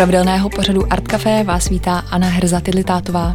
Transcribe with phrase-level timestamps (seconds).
[0.00, 3.34] pravidelného pořadu Art Café vás vítá Anna Herza Tidlitátová.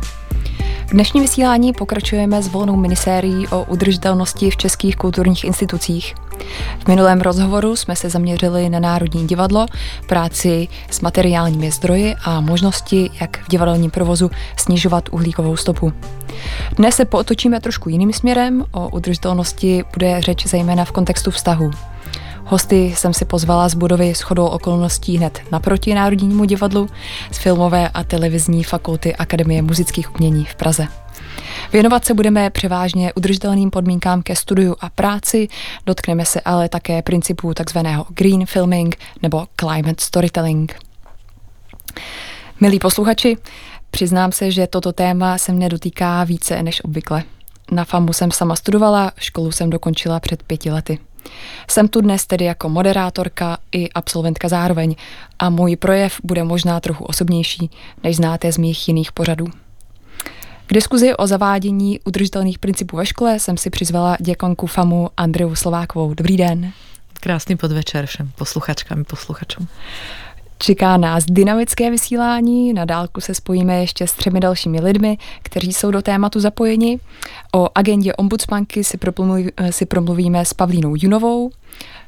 [0.88, 6.16] V dnešním vysílání pokračujeme s volnou minisérií o udržitelnosti v českých kulturních institucích.
[6.80, 9.66] V minulém rozhovoru jsme se zaměřili na Národní divadlo,
[10.08, 15.94] práci s materiálními zdroji a možnosti, jak v divadelním provozu snižovat uhlíkovou stopu.
[16.78, 21.72] Dnes se pootočíme trošku jiným směrem, o udržitelnosti bude řeč zejména v kontextu vztahu.
[22.48, 26.90] Hosty jsem si pozvala z budovy s chodou okolností hned naproti Národnímu divadlu
[27.32, 30.88] z filmové a televizní fakulty Akademie muzických umění v Praze.
[31.74, 35.48] Věnovat se budeme převážně udržitelným podmínkám ke studiu a práci,
[35.86, 40.80] dotkneme se ale také principů takzvaného green filming nebo climate storytelling.
[42.60, 43.38] Milí posluchači,
[43.92, 47.24] přiznám se, že toto téma se mne dotýká více než obvykle.
[47.72, 51.00] Na FAMu jsem sama studovala, školu jsem dokončila před pěti lety.
[51.70, 54.96] Jsem tu dnes tedy jako moderátorka i absolventka zároveň
[55.40, 57.70] a můj projev bude možná trochu osobnější,
[58.04, 59.48] než znáte z mých jiných pořadů.
[60.68, 66.14] K diskuzi o zavádění udržitelných principů ve škole jsem si přizvala děkonku FAMu Andreu Slovákovou.
[66.14, 66.72] Dobrý den.
[67.20, 69.68] Krásný podvečer všem posluchačkám i posluchačům.
[70.58, 75.92] Čeká nás dynamické vysílání, na dálku se spojíme ještě s třemi dalšími lidmi, kteří jsou
[75.92, 77.00] do tématu zapojeni.
[77.56, 81.52] O agendě ombudsmanky si, promluví, si promluvíme s Pavlínou Junovou.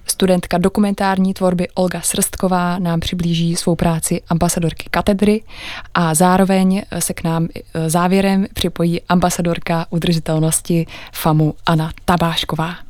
[0.08, 5.44] Studentka dokumentární tvorby Olga Srstková nám přiblíží svou práci ambasadorky katedry
[5.94, 12.87] a zároveň se k nám e, závěrem připojí ambasadorka udržitelnosti FAMu Anna Tabášková.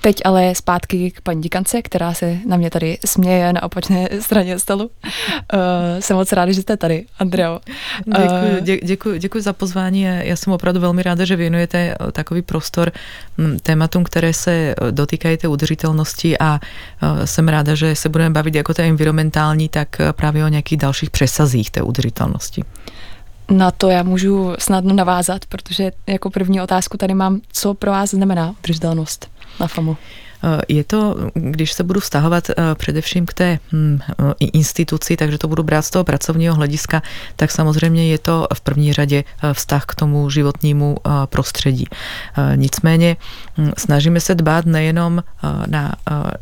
[0.00, 4.58] Teď ale zpátky k paní děkance, která se na mě tady směje na opačné straně
[4.58, 4.84] stolu.
[4.84, 5.60] Uh,
[6.00, 7.60] jsem moc ráda, že jste tady, Andreo.
[8.06, 10.02] Děkuji, dě, děkuji, děkuji za pozvání.
[10.02, 12.92] Já jsem opravdu velmi ráda, že věnujete eh, takový prostor
[13.38, 16.60] hm, tématům, které se eh, dotýkají té udržitelnosti a
[17.24, 21.70] jsem ráda, že se budeme bavit jako té environmentální, tak právě o nějakých dalších přesazích
[21.70, 22.64] té udržitelnosti.
[23.50, 28.10] Na to já můžu snadno navázat, protože jako první otázku tady mám, co pro vás
[28.10, 29.96] znamená udržitelnost na FAMu.
[30.44, 35.38] Eh, je to, když se budu vztahovat eh, především k té hm, eh, instituci, takže
[35.38, 37.02] to budu brát z toho pracovního hlediska,
[37.36, 40.96] tak samozřejmě je to v první řadě vztah k tomu životnímu
[41.26, 41.84] prostředí.
[42.54, 43.16] Nicméně
[43.58, 45.22] hm, snažíme se dbát nejenom
[45.66, 45.94] na,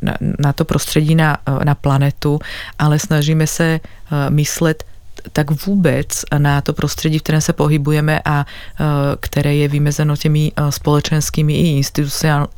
[0.03, 2.39] na, na to prostředí na, na planetu,
[2.79, 3.81] ale snažíme se
[4.29, 4.85] myslet
[5.33, 8.85] tak vůbec na to prostředí, v kterém se pohybujeme a e,
[9.21, 11.83] které je vymezeno těmi e, společenskými i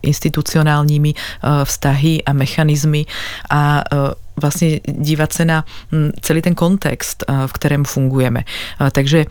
[0.02, 3.06] institucionálními e, vztahy a mechanismy
[3.50, 3.84] a
[4.36, 5.64] vlastně dívat se na
[6.20, 8.44] celý ten kontext, v kterém fungujeme.
[8.92, 9.26] Takže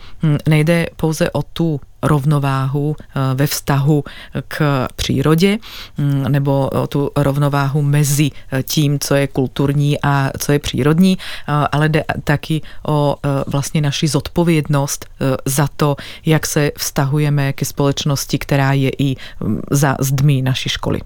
[0.47, 2.95] nejde pouze o tu rovnováhu
[3.33, 4.03] ve vztahu
[4.47, 5.57] k přírodě
[5.97, 8.31] hm, nebo tu rovnováhu mezi
[8.63, 11.17] tím, co je kulturní a co je přírodní,
[11.71, 13.15] ale jde taky o
[13.47, 15.05] vlastně naši zodpovědnost
[15.45, 19.15] za to, jak se vztahujeme ke společnosti, která je i
[19.71, 21.01] za zdmi naší školy.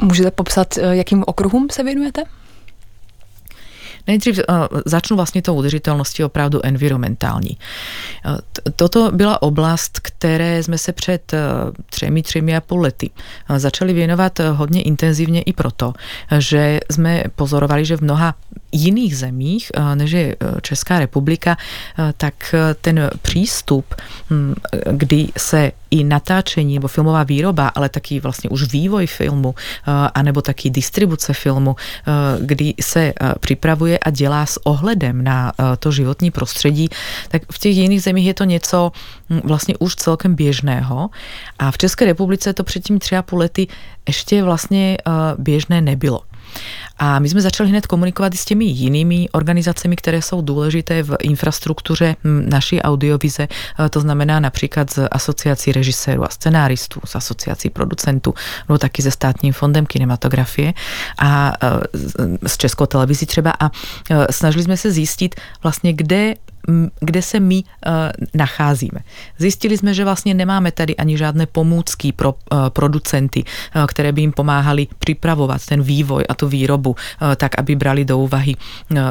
[0.00, 2.22] Můžete popsat, eh, jakým okruhům se věnujete?
[4.06, 7.56] Nejdřív uh, začnu vlastně tou udržitelností opravdu environmentální.
[8.26, 8.36] Uh,
[8.76, 11.38] toto byla oblast, které jsme se před uh,
[11.90, 13.10] třemi, třemi a půl lety
[13.56, 15.92] začali věnovat hodně intenzivně i proto,
[16.38, 18.34] že jsme pozorovali, že v mnoha
[18.72, 21.56] jiných zemích, než je Česká republika,
[22.16, 23.94] tak ten přístup,
[24.30, 24.54] hm,
[24.90, 29.54] kdy se i natáčení nebo filmová výroba, ale taky vlastně už vývoj filmu,
[30.14, 31.76] anebo taky distribuce filmu,
[32.40, 36.88] kdy se připravuje a dělá s ohledem na eh, to životní prostředí,
[37.28, 38.92] tak v těch jiných zemích je to něco
[39.30, 41.10] hm, vlastně už celkem běžného.
[41.58, 43.68] A v České republice to před tím tři a půl lety
[44.08, 46.22] ještě vlastně eh, běžné nebylo.
[46.98, 51.16] A my jsme začali hned komunikovat i s těmi jinými organizacemi, které jsou důležité v
[51.22, 58.34] infrastruktuře naší audiovize, eh, to znamená například z asociací režisérů a scenáristů, z asociací producentů,
[58.68, 60.74] no taky se státním fondem kinematografie
[61.18, 61.52] a
[62.42, 63.52] s eh, Českou televizí třeba.
[63.60, 63.70] A
[64.10, 66.34] eh, snažili jsme se zjistit vlastně, kde
[67.00, 67.92] kde se my uh,
[68.34, 69.00] nacházíme.
[69.38, 74.20] Zjistili jsme, že vlastně nemáme tady ani žádné pomůcky pro uh, producenty, uh, které by
[74.20, 76.96] jim pomáhali připravovat ten vývoj a tu výrobu
[77.36, 78.56] tak, aby brali do úvahy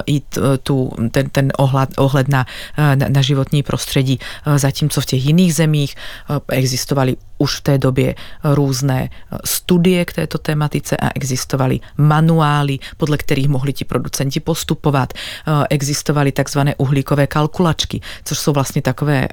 [0.06, 0.22] i
[0.64, 2.46] tu, ten, ten ohled, ohled na,
[3.10, 4.20] na, životní prostředí.
[4.56, 5.96] Zatímco v těch jiných zemích
[6.48, 9.10] existovaly už v té době různé
[9.46, 15.14] studie k této tematice a existovaly manuály, podle kterých mohli ti producenti postupovat.
[15.70, 19.28] Existovaly takzvané uhlíkové kalkulačky, což jsou vlastně takové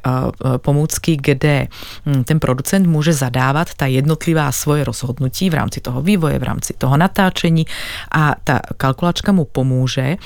[0.56, 1.68] pomůcky, kde
[2.06, 6.74] hm, ten producent může zadávat ta jednotlivá svoje rozhodnutí v rámci toho vývoje, v rámci
[6.78, 7.66] toho natáčení
[8.12, 10.16] a ta kalkulačka mu pomůže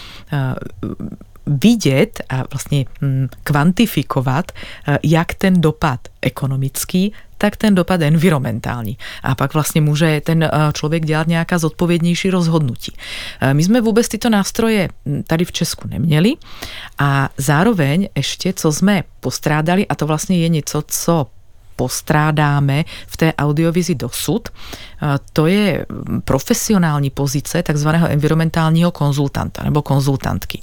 [1.47, 4.53] vidět a vlastně hm, kvantifikovat,
[5.03, 8.99] jak ten dopad ekonomický, tak ten dopad environmentální.
[9.23, 12.93] A pak vlastně může ten eh, člověk dělat nějaká zodpovědnější rozhodnutí.
[13.41, 16.33] Eh, my jsme vůbec tyto nástroje hm, tady v Česku neměli
[16.99, 21.27] a zároveň ještě, co jsme postrádali, a to vlastně je něco, co
[21.77, 25.87] postrádáme v té audiovizi dosud, eh, to je
[26.25, 30.61] profesionální pozice takzvaného environmentálního konzultanta nebo konzultantky.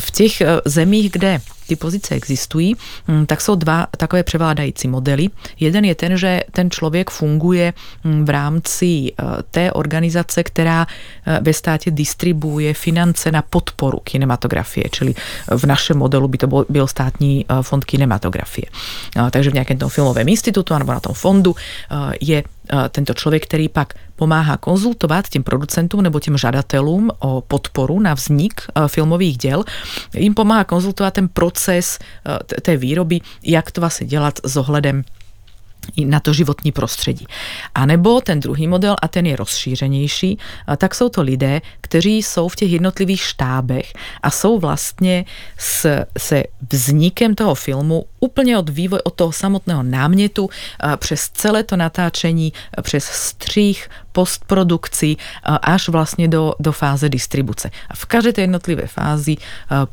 [0.00, 2.76] V těch zemích, kde ty pozice existují,
[3.08, 5.28] mm, tak jsou dva takové převládající modely.
[5.60, 7.72] Jeden je ten, že ten člověk funguje
[8.04, 9.12] mm, v rámci e,
[9.50, 10.86] té organizace, která
[11.26, 15.14] e, ve státě distribuje finance na podporu kinematografie, čili
[15.50, 18.66] v našem modelu by to byl státní e, fond kinematografie.
[19.30, 21.54] Takže v nějakém tom filmovém institutu nebo na tom fondu
[22.20, 22.42] je
[22.90, 28.60] tento člověk, který pak pomáhá konzultovat těm producentům nebo těm žadatelům o podporu na vznik
[28.86, 29.64] filmových děl.
[30.14, 31.98] Jim pomáhá konzultovat ten proces
[32.62, 35.04] té výroby, jak to vlastně dělat s ohledem
[36.04, 37.26] na to životní prostředí.
[37.74, 40.38] A nebo ten druhý model, a ten je rozšířenější,
[40.76, 43.92] tak jsou to lidé, kteří jsou v těch jednotlivých štábech
[44.22, 45.24] a jsou vlastně
[45.58, 50.50] s, se vznikem toho filmu úplně od vývoje, od toho samotného námětu
[50.96, 52.52] přes celé to natáčení,
[52.82, 57.70] přes střih, postprodukci až vlastně do, do fáze distribuce.
[57.90, 59.36] A v každé té jednotlivé fázi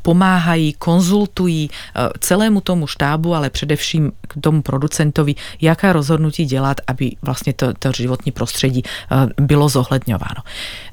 [0.02, 1.70] pomáhají, konzultují
[2.18, 7.92] celému tomu štábu, ale především k tomu producentovi, jaká rozhodnutí dělat, aby vlastně to, to
[7.92, 8.82] životní prostředí
[9.40, 10.40] bylo zohledňováno.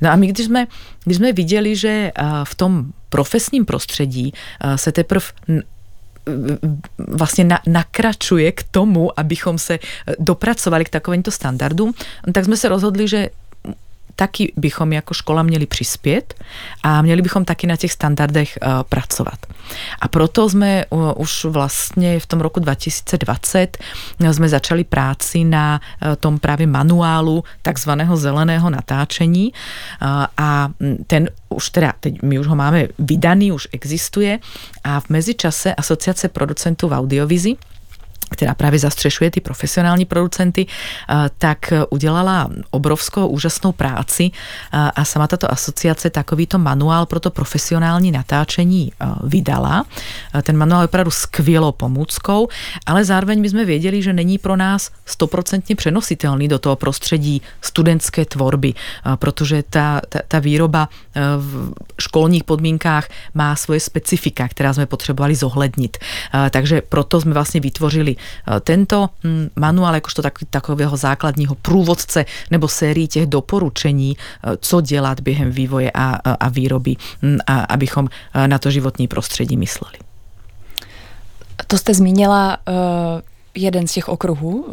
[0.01, 0.67] No a my, když jsme,
[1.03, 2.11] když jsme viděli, že
[2.43, 4.33] v tom profesním prostředí
[4.75, 5.25] se teprve
[6.97, 9.79] vlastně na, nakračuje k tomu, abychom se
[10.19, 11.93] dopracovali k takovýmto standardům,
[12.33, 13.29] tak jsme se rozhodli, že
[14.15, 16.33] taky bychom jako škola měli přispět
[16.83, 19.39] a měli bychom taky na těch standardech uh, pracovat.
[20.01, 23.77] A proto jsme uh, už vlastně v tom roku 2020
[24.21, 25.81] uh, jsme začali práci na
[26.19, 29.53] tom právě manuálu takzvaného zeleného natáčení
[30.37, 30.69] a
[31.07, 34.39] ten už teda, teď my už ho máme vydaný, už existuje
[34.83, 37.55] a v mezičase Asociace producentů v audiovizi
[38.31, 40.65] která právě zastřešuje ty profesionální producenty,
[41.37, 44.31] tak udělala obrovskou úžasnou práci
[44.71, 48.91] a sama tato asociace takovýto manuál pro to profesionální natáčení
[49.23, 49.85] vydala.
[50.43, 52.47] Ten manuál je opravdu skvělou pomůckou,
[52.85, 58.25] ale zároveň my jsme věděli, že není pro nás stoprocentně přenositelný do toho prostředí studentské
[58.25, 58.73] tvorby,
[59.15, 60.89] protože ta, ta, ta výroba
[61.37, 65.97] v školních podmínkách má svoje specifika, která jsme potřebovali zohlednit.
[66.49, 68.20] Takže proto jsme vlastně vytvořili Eh,
[68.61, 75.19] tento hm, manuál jakožto tak, takového základního průvodce nebo sérii těch doporučení, eh, co dělat
[75.19, 79.95] během vývoje a, a výroby, hm, a, abychom eh, na to životní prostředí mysleli.
[81.67, 82.57] To jste zmínila
[83.55, 84.67] jeden z těch okruhů,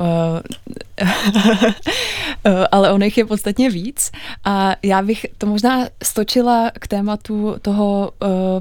[2.70, 4.10] ale on jich je podstatně víc.
[4.44, 8.12] A já bych to možná stočila k tématu toho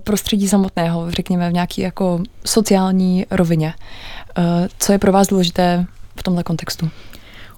[0.03, 3.73] prostředí samotného, řekněme v nějaký jako sociální rovině.
[4.37, 6.89] Eh, co je pro vás důležité v tomhle kontextu?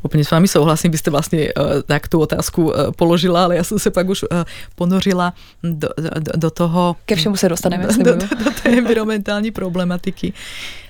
[0.01, 3.79] Úplně s vámi souhlasím, byste vlastně uh, tak tu otázku uh, položila, ale já jsem
[3.79, 4.29] se pak už uh,
[4.75, 5.33] ponořila
[5.63, 6.95] do, do, do toho...
[7.05, 10.33] Ke všemu se dostaneme, do, do, do, do té environmentální problematiky.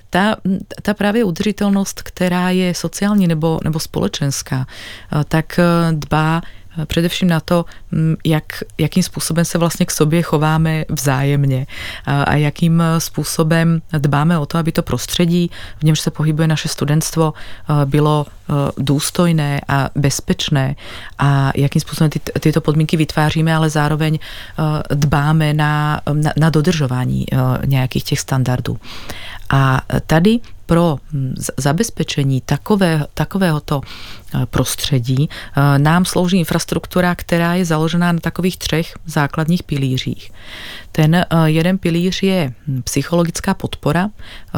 [0.09, 0.35] Ta,
[0.81, 4.67] ta právě udržitelnost, která je sociální nebo, nebo společenská,
[5.27, 5.59] tak
[5.91, 8.43] dbá Eh, především na to, mm, jak,
[8.77, 11.67] jakým způsobem se vlastně k sobě chováme vzájemně
[12.05, 16.67] a jakým eh, způsobem dbáme o to, aby to prostředí, v němž se pohybuje naše
[16.67, 18.25] studentstvo, eh, bylo
[18.77, 20.75] důstojné a bezpečné
[21.19, 24.19] a jakým způsobem ty, tyto podmínky vytváříme, ale zároveň
[24.89, 27.25] dbáme na, na, na dodržování
[27.65, 28.77] nějakých těch standardů.
[29.49, 37.65] A tady pro hm, zabezpečení takové, takovéhoto eh, prostředí eh, nám slouží infrastruktura, která je
[37.65, 40.31] založená na takových třech základních pilířích.
[40.91, 44.09] Ten eh, jeden pilíř je hm, psychologická podpora,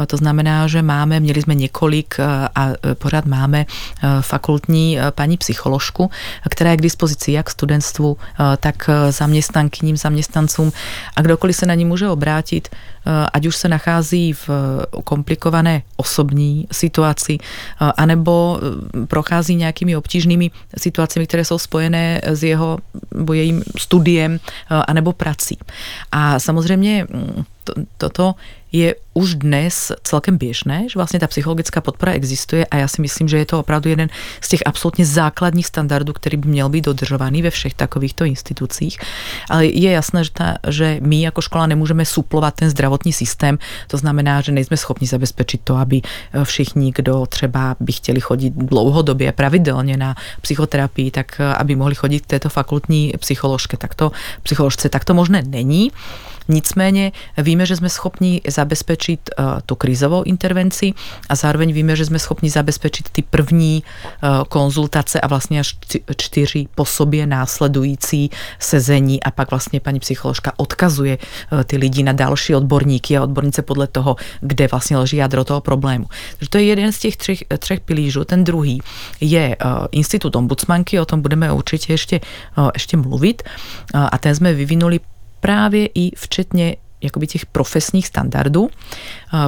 [0.06, 2.20] to znamená, že máme, měli jsme několik
[2.54, 3.66] a pořád máme
[4.20, 6.10] fakultní paní psycholožku,
[6.50, 8.16] která je k dispozici jak studentstvu,
[8.60, 10.72] tak zaměstnankyním, zaměstnancům
[11.16, 12.68] a kdokoliv se na ní může obrátit,
[13.32, 14.50] ať už se nachází v
[15.04, 17.38] komplikované osobní situaci,
[17.96, 18.60] anebo
[19.06, 22.78] prochází nějakými obtížnými situacemi, které jsou spojené s jeho
[23.14, 25.58] nebo jejím studiem anebo prací.
[26.12, 28.34] A samozřejmě mm, to, toto
[28.72, 33.28] je už dnes celkem běžné, že vlastně ta psychologická podpora existuje a já si myslím,
[33.28, 34.08] že je to opravdu jeden
[34.40, 38.98] z těch absolutně základních standardů, který by měl být dodržovaný ve všech takovýchto institucích.
[39.50, 43.96] Ale je jasné, že, ta, že my jako škola nemůžeme suplovat ten zdravotní systém, to
[43.96, 46.00] znamená, že nejsme schopni zabezpečit to, aby
[46.32, 51.94] eh, všichni, kdo třeba by chtěli chodit dlouhodobě, pravidelně na psychoterapii, tak eh, aby mohli
[51.94, 53.76] chodit k této fakultní psycholožke.
[53.76, 55.90] Tak to, psycholožce, tak to možné není.
[56.48, 60.92] Nicméně víme, že jsme schopni zabezpečit uh, tu krizovou intervenci
[61.28, 65.76] a zároveň víme, že jsme schopni zabezpečit ty první uh, konzultace a vlastně až
[66.16, 72.12] čtyři po sobě následující sezení a pak vlastně paní psycholožka odkazuje uh, ty lidi na
[72.12, 76.06] další odborníky a odbornice podle toho, kde vlastně leží jádro toho problému.
[76.38, 78.24] Takže to je jeden z těch třech, třech pilířů.
[78.24, 78.80] Ten druhý
[79.20, 79.56] je
[79.92, 82.20] institut ombudsmanky, o tom budeme určitě ještě,
[82.74, 83.42] ještě mluvit
[83.94, 85.00] a ten jsme vyvinuli
[85.42, 88.70] právě i včetně jakoby těch profesních standardů,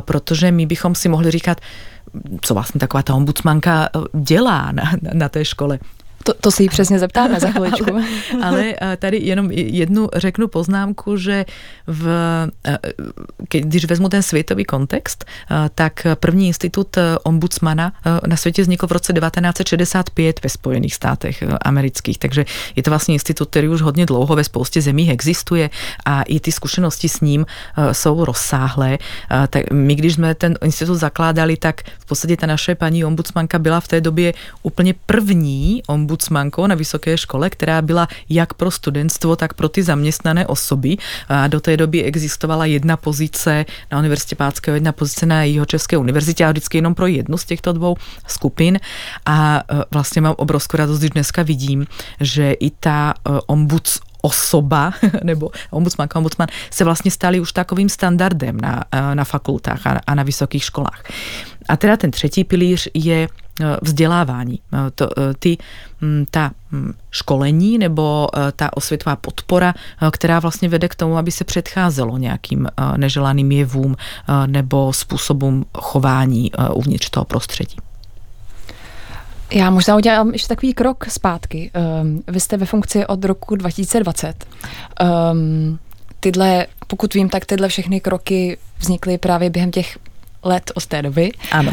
[0.01, 1.61] protože my bychom si mohli říkat,
[2.41, 5.79] co vlastně taková ta ombudsmanka dělá na, na té škole.
[6.25, 7.95] To, to si ji přesně zeptáme za chviličku.
[7.95, 8.05] ale,
[8.43, 11.45] ale eh, tady jenom jednu řeknu poznámku, že
[11.87, 12.09] v,
[12.65, 12.79] eh,
[13.49, 17.93] když vezmu ten světový kontext, eh, tak první institut ombudsmana
[18.27, 22.45] na světě vznikl v roce 1965 ve Spojených státech amerických, takže
[22.77, 25.71] je to vlastně institut, který už hodně dlouho ve spoustě zemí existuje
[26.05, 27.47] a i ty zkušenosti s ním
[27.93, 28.99] jsou rozsáhlé.
[29.51, 33.81] Tak my, když jsme ten institut zakládali, tak v podstatě ta naše paní ombudsmanka byla
[33.81, 39.37] v té době úplně první ombudsmanka ombudsmankou na vysoké škole, která byla jak pro studentstvo,
[39.37, 40.97] tak pro ty zaměstnané osoby.
[41.29, 45.97] A do té doby existovala jedna pozice na Univerzitě Páckého, jedna pozice na jeho České
[45.97, 48.79] univerzitě a vždycky jenom pro jednu z těchto dvou skupin.
[49.27, 51.87] A e, vlastně mám obrovskou radost, když dneska vidím,
[52.21, 54.93] že i ta e, ombuds osoba
[55.25, 60.15] nebo ombudsmanka, ombudsman se vlastně stali už takovým standardem na, e, na fakultách a, a
[60.15, 61.03] na vysokých školách.
[61.69, 63.29] A teda ten třetí pilíř je
[63.83, 64.59] vzdělávání.
[64.73, 65.59] Eh, to, eh, ty,
[66.03, 69.75] hm, ta hm, školení nebo ta osvětová podpora,
[70.11, 73.97] která vlastně vede k tomu, aby se předcházelo nějakým neželaným jevům
[74.47, 77.77] nebo způsobům chování uvnitř toho prostředí.
[79.53, 81.71] Já možná udělám ještě takový krok zpátky.
[82.03, 84.47] Um, vy jste ve funkci od roku 2020.
[84.47, 85.79] Um, ehm,
[86.21, 89.99] tyhle, pokud vím, tak tyhle všechny kroky vznikly právě během těch
[90.45, 91.33] let od té doby.
[91.53, 91.73] Ano.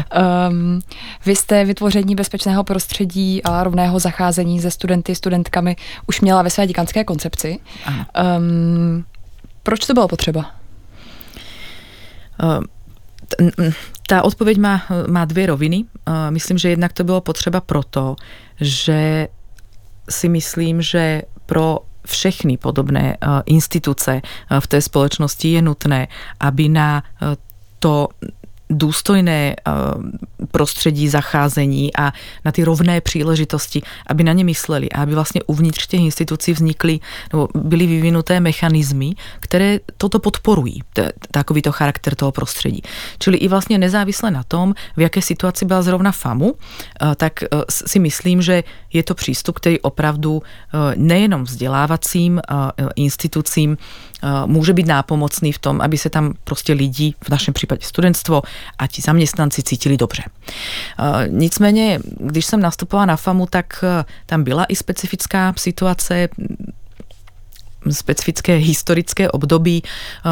[0.50, 0.80] Um,
[1.26, 5.76] vy jste vytvoření bezpečného prostředí a rovného zacházení se studenty, studentkami
[6.06, 7.58] už měla ve své děkanské koncepci.
[7.84, 8.06] Ano.
[8.38, 9.04] Um,
[9.62, 10.50] proč to bylo potřeba?
[12.42, 12.64] Uh,
[14.06, 15.84] ta odpověď má, má dvě roviny.
[16.30, 18.16] Myslím, že jednak to bylo potřeba proto,
[18.60, 19.28] že
[20.10, 24.22] si myslím, že pro všechny podobné instituce
[24.60, 26.08] v té společnosti je nutné,
[26.40, 27.02] aby na
[27.78, 28.08] to
[28.72, 29.72] důstojné eh,
[30.50, 32.12] prostředí zacházení a
[32.44, 37.00] na ty rovné příležitosti, aby na ně mysleli a aby vlastně uvnitř těch institucí vznikly
[37.32, 40.82] nebo byly vyvinuté mechanismy, které toto podporují,
[41.30, 42.82] takovýto charakter toho prostředí.
[43.18, 47.46] Čili i vlastně nezávisle na tom, v jaké situaci byla zrovna FAMu, eh, tak eh,
[47.70, 50.42] si myslím, že je to přístup, který opravdu
[50.96, 52.40] nejenom vzdělávacím
[52.96, 53.76] institucím
[54.46, 58.42] může být nápomocný v tom, aby se tam prostě lidi, v našem případě studentstvo
[58.78, 60.22] a ti zaměstnanci cítili dobře.
[61.28, 63.84] Nicméně, když jsem nastupovala na FAMu, tak
[64.26, 66.28] tam byla i specifická situace,
[67.90, 69.82] specifické historické období,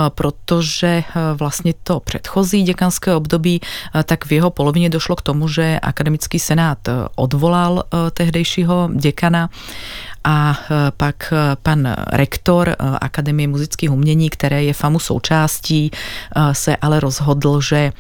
[0.09, 1.03] protože
[1.35, 3.61] vlastně to předchozí děkanské období,
[4.05, 6.79] tak v jeho polovině došlo k tomu, že akademický senát
[7.17, 7.83] odvolal
[8.15, 9.51] tehdejšího děkana
[10.25, 10.59] a
[10.97, 15.91] pak pan rektor Akademie muzických umění, které je FAMu součástí,
[16.53, 17.93] se ale rozhodl, že,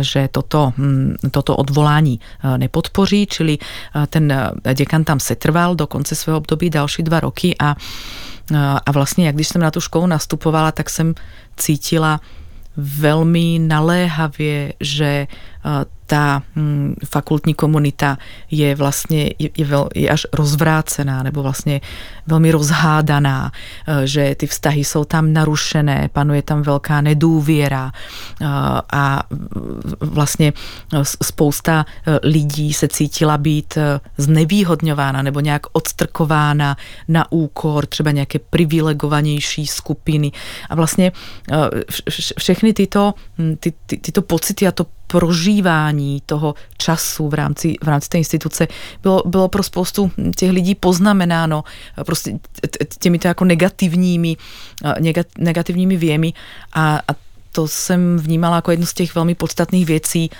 [0.00, 2.20] že toto, hm, toto odvolání
[2.56, 3.58] nepodpoří, čili
[4.10, 7.74] ten děkan tam setrval do konce svého období další dva roky a,
[8.86, 11.14] a vlastně, jak když jsem na tu školu nastupovala, tak jsem
[11.56, 12.20] cítila
[12.76, 15.26] velmi naléhavě, že
[16.06, 18.18] tá hm, fakultní komunita
[18.50, 21.80] je vlastně je, je, je až rozvrácená nebo vlastně
[22.26, 23.52] velmi rozhádaná,
[23.86, 28.46] e, že ty vztahy jsou tam narušené, panuje tam velká nedůvěra e,
[28.92, 29.22] a
[30.00, 30.52] vlastně
[31.22, 33.78] spousta e, lidí se cítila být
[34.18, 36.76] znevýhodňována nebo nějak odstrkována
[37.08, 40.32] na úkor třeba nějaké privilegovanější skupiny.
[40.70, 41.12] A vlastně
[42.38, 47.88] všechny tyto, hm, ty, ty, tyto pocity a to prožívání toho času v rámci, v
[47.88, 48.68] rámci té instituce
[49.02, 51.64] bylo, bylo pro spoustu těch lidí poznamenáno
[52.06, 52.38] prostě
[52.98, 54.36] těmito jako negativními,
[55.38, 56.32] negativními věmi
[56.72, 60.30] a, a to jsem vnímala jako jednu z těch velmi podstatných věcí,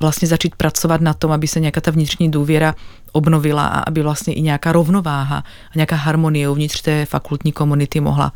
[0.00, 2.74] vlastně začít pracovat na tom, aby se nějaká ta vnitřní důvěra
[3.12, 8.32] obnovila a aby vlastně i nějaká rovnováha a nějaká harmonie uvnitř té fakultní komunity mohla,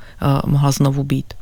[0.46, 1.34] mohla znovu být.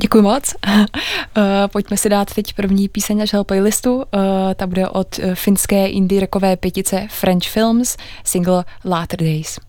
[0.00, 0.54] Děkuji moc.
[1.36, 4.02] Eh, pojďme si dát teď první píseň našeho playlistu.
[4.14, 9.67] Eh, ta bude od eh, finské indie rockové pětice French Films, single Later Days.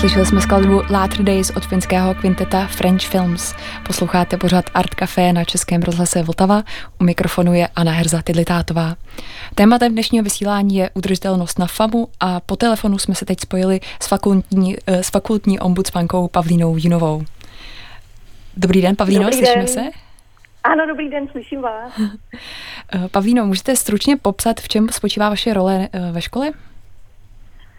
[0.00, 3.54] Slyšeli jsme skladbu Latter Days od finského kvinteta French Films.
[3.86, 6.62] Posloucháte pořád Art Café na Českém rozhlase Vltava.
[7.00, 8.96] U mikrofonu je Anna Herza Tidlitátová.
[9.54, 14.06] Tématem dnešního vysílání je udržitelnost na FAMu a po telefonu jsme se teď spojili s
[14.06, 17.24] fakultní, eh, s fakultní ombudsmankou Pavlínou Jinovou.
[18.56, 19.68] Dobrý den, Pavlíno, dobrý slyšíme den.
[19.68, 19.82] se?
[20.64, 21.92] Ano, dobrý den, slyším vás.
[22.94, 26.52] Eh, Pavlíno, můžete stručně popsat, v čem spočívá vaše role eh, ve škole?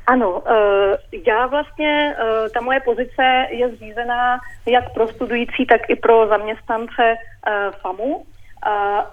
[0.07, 0.97] Ano, eh,
[1.27, 7.15] já vlastně, eh, ta moje pozice je zřízená jak pro studující, tak i pro zaměstnance
[7.47, 8.25] eh, FAMu.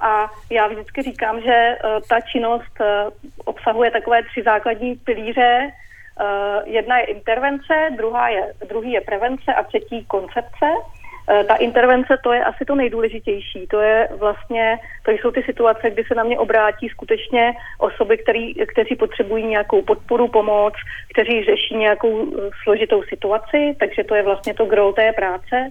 [0.00, 1.76] A já vždycky říkám, že
[2.08, 2.78] ta činnost
[3.44, 5.70] obsahuje takové tři základní pilíře.
[6.64, 10.66] Jedna je intervence, druhá je, druhý je prevence a třetí koncepce.
[11.30, 13.66] Eh, ta intervence, to je asi to nejdůležitější.
[13.66, 18.54] To je vlastně, to jsou ty situace, kdy se na mě obrátí skutečně osoby, který,
[18.54, 20.74] kteří potřebují nějakou podporu, pomoc,
[21.12, 25.70] kteří řeší nějakou eh, složitou situaci, takže to je vlastně to gro té práce.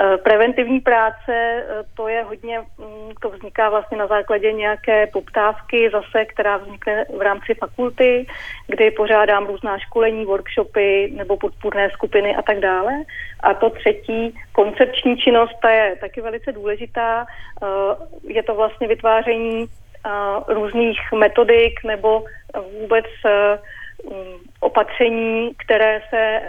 [0.00, 1.64] Eh, preventivní práce, eh,
[1.96, 7.20] to je hodně, mm, to vzniká vlastně na základě nějaké poptávky zase, která vznikne v
[7.20, 8.26] rámci fakulty,
[8.66, 12.92] kdy pořádám různá školení, workshopy nebo podpůrné skupiny a tak dále.
[13.40, 17.26] A to třetí, koncepční činnost, ta je taky velice důležitá.
[17.62, 17.66] Eh,
[18.22, 19.66] je to vlastně vytváření
[20.48, 22.24] různých metodik nebo
[22.80, 23.06] vůbec
[24.04, 26.40] mm, opatření, které se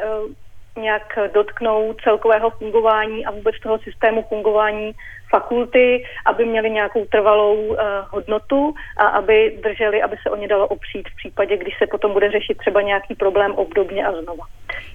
[0.78, 4.92] nějak dotknou celkového fungování a vůbec toho systému fungování
[5.30, 7.78] fakulty, aby měli nějakou trvalou uh,
[8.10, 12.14] hodnotu a aby drželi, aby se o ně dalo opřít v případě, když se potom
[12.14, 14.46] bude řešit třeba nějaký problém obdobně a znova.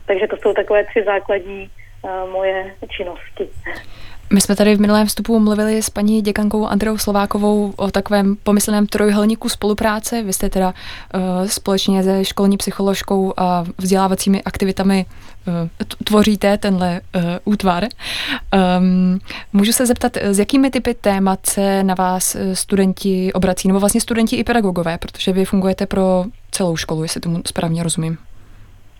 [0.06, 1.70] Takže to jsou takové tři základní
[2.02, 3.48] uh, moje činnosti.
[4.32, 8.86] My jsme tady v minulém vstupu mluvili s paní děkankou Andreou Slovákovou o takovém pomyslném
[8.86, 10.22] trojhelníku spolupráce.
[10.22, 10.74] Vy jste teda
[11.14, 15.06] uh, společně se školní psycholožkou a vzdělávacími aktivitami
[15.46, 15.54] uh,
[16.04, 17.84] tvoříte tenhle uh, útvar.
[18.78, 19.18] Um,
[19.52, 24.36] můžu se zeptat, s jakými typy témat se na vás studenti obrací, nebo vlastně studenti
[24.36, 28.18] i pedagogové, protože vy fungujete pro celou školu, jestli tomu správně rozumím.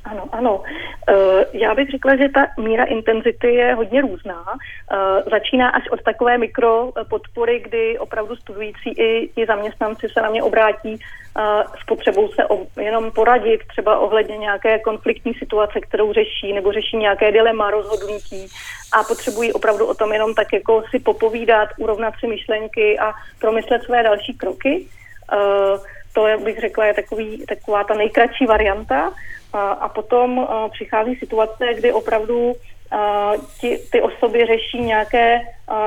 [0.04, 0.62] Ano, ano.
[1.08, 4.44] Eh, já bych řekla, že ta míra intenzity je hodně různá.
[4.92, 10.30] Eh, začíná až od takové mikro podpory, kdy opravdu studující i ti zaměstnanci se na
[10.30, 12.42] mě obrátí eh, s potřebou se
[12.80, 18.46] jenom poradit, třeba ohledně nějaké konfliktní situace, kterou řeší, nebo řeší nějaké dilema, rozhodnutí
[18.92, 23.82] a potřebují opravdu o tom jenom tak jako si popovídat, urovnat si myšlenky a promyslet
[23.82, 24.86] své další kroky.
[26.12, 29.12] To, jak bych řekla, je takový, taková ta nejkratší varianta.
[29.54, 32.52] A potom přichází situace, kdy opravdu
[33.60, 35.40] ti, ty osoby řeší nějaké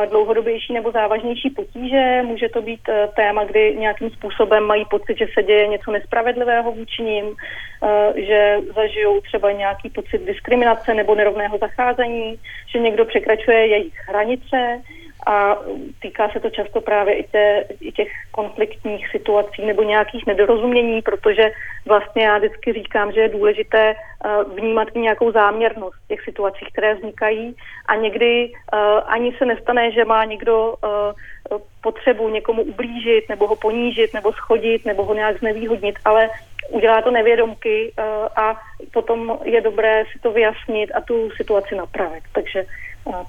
[0.09, 2.21] dlouhodobější nebo závažnější potíže.
[2.25, 6.71] Může to být e, téma, kdy nějakým způsobem mají pocit, že se děje něco nespravedlivého
[6.71, 13.67] vůči ním, e, že zažijou třeba nějaký pocit diskriminace nebo nerovného zacházení, že někdo překračuje
[13.67, 14.81] jejich hranice
[15.25, 15.57] a
[16.01, 21.51] týká se to často právě i, tě, i těch konfliktních situací nebo nějakých nedorozumění, protože
[21.85, 26.95] vlastně já vždycky říkám, že je důležité uh, vnímat i nějakou záměrnost těch situací, které
[26.95, 27.55] vznikají
[27.87, 33.55] a někdy uh, ani se nestane, že má někdo uh, potřebu někomu ublížit nebo ho
[33.55, 36.29] ponížit nebo schodit nebo ho nějak znevýhodnit, ale
[36.69, 37.93] udělá to nevědomky
[38.35, 38.55] a
[38.93, 42.23] potom je dobré si to vyjasnit a tu situaci napravit.
[42.33, 42.65] Takže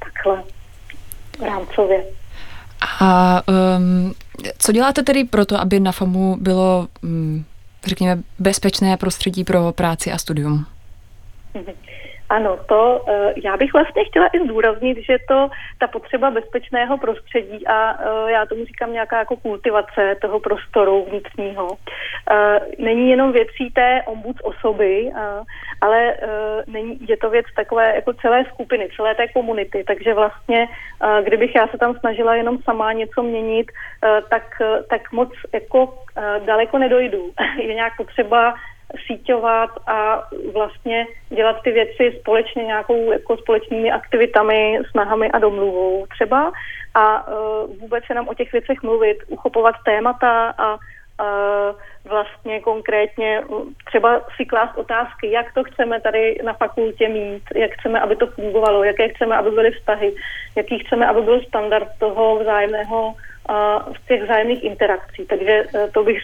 [0.04, 0.42] takhle
[1.40, 2.04] rámcově.
[3.00, 4.14] A um,
[4.58, 7.44] co děláte tedy proto, aby na FAMu bylo, um,
[7.86, 10.66] řekněme, bezpečné prostředí pro práci a studium.
[12.30, 17.66] Ano, to eh, já bych vlastně chtěla i zdůraznit, že to ta potřeba bezpečného prostředí
[17.66, 21.68] a eh, já tomu říkám nějaká jako kultivace toho prostoru vnitřního,
[22.30, 25.10] eh, není jenom věcí té ombuds osoby,
[25.80, 26.14] ale
[26.66, 30.68] není, je to věc takové jako celé skupiny, celé té komunity, takže vlastně,
[31.24, 33.72] kdybych já se tam snažila jenom sama něco měnit,
[34.30, 35.98] tak, tak moc jako
[36.46, 37.30] daleko nedojdu.
[37.62, 38.54] Je nějak potřeba
[39.06, 46.52] síťovat a vlastně dělat ty věci společně nějakou jako společnými aktivitami, snahami a domluvou třeba
[46.94, 50.78] a uh, vůbec se nám o těch věcech mluvit, uchopovat témata a uh,
[52.04, 53.42] vlastně konkrétně
[53.84, 58.26] třeba si klást otázky, jak to chceme tady na fakultě mít, jak chceme, aby to
[58.26, 60.14] fungovalo, jaké chceme, aby byly vztahy,
[60.56, 63.14] jaký chceme, aby byl standard toho vzájemného
[63.92, 65.26] v těch vzájemných interakcí.
[65.26, 66.18] Takže e, to bych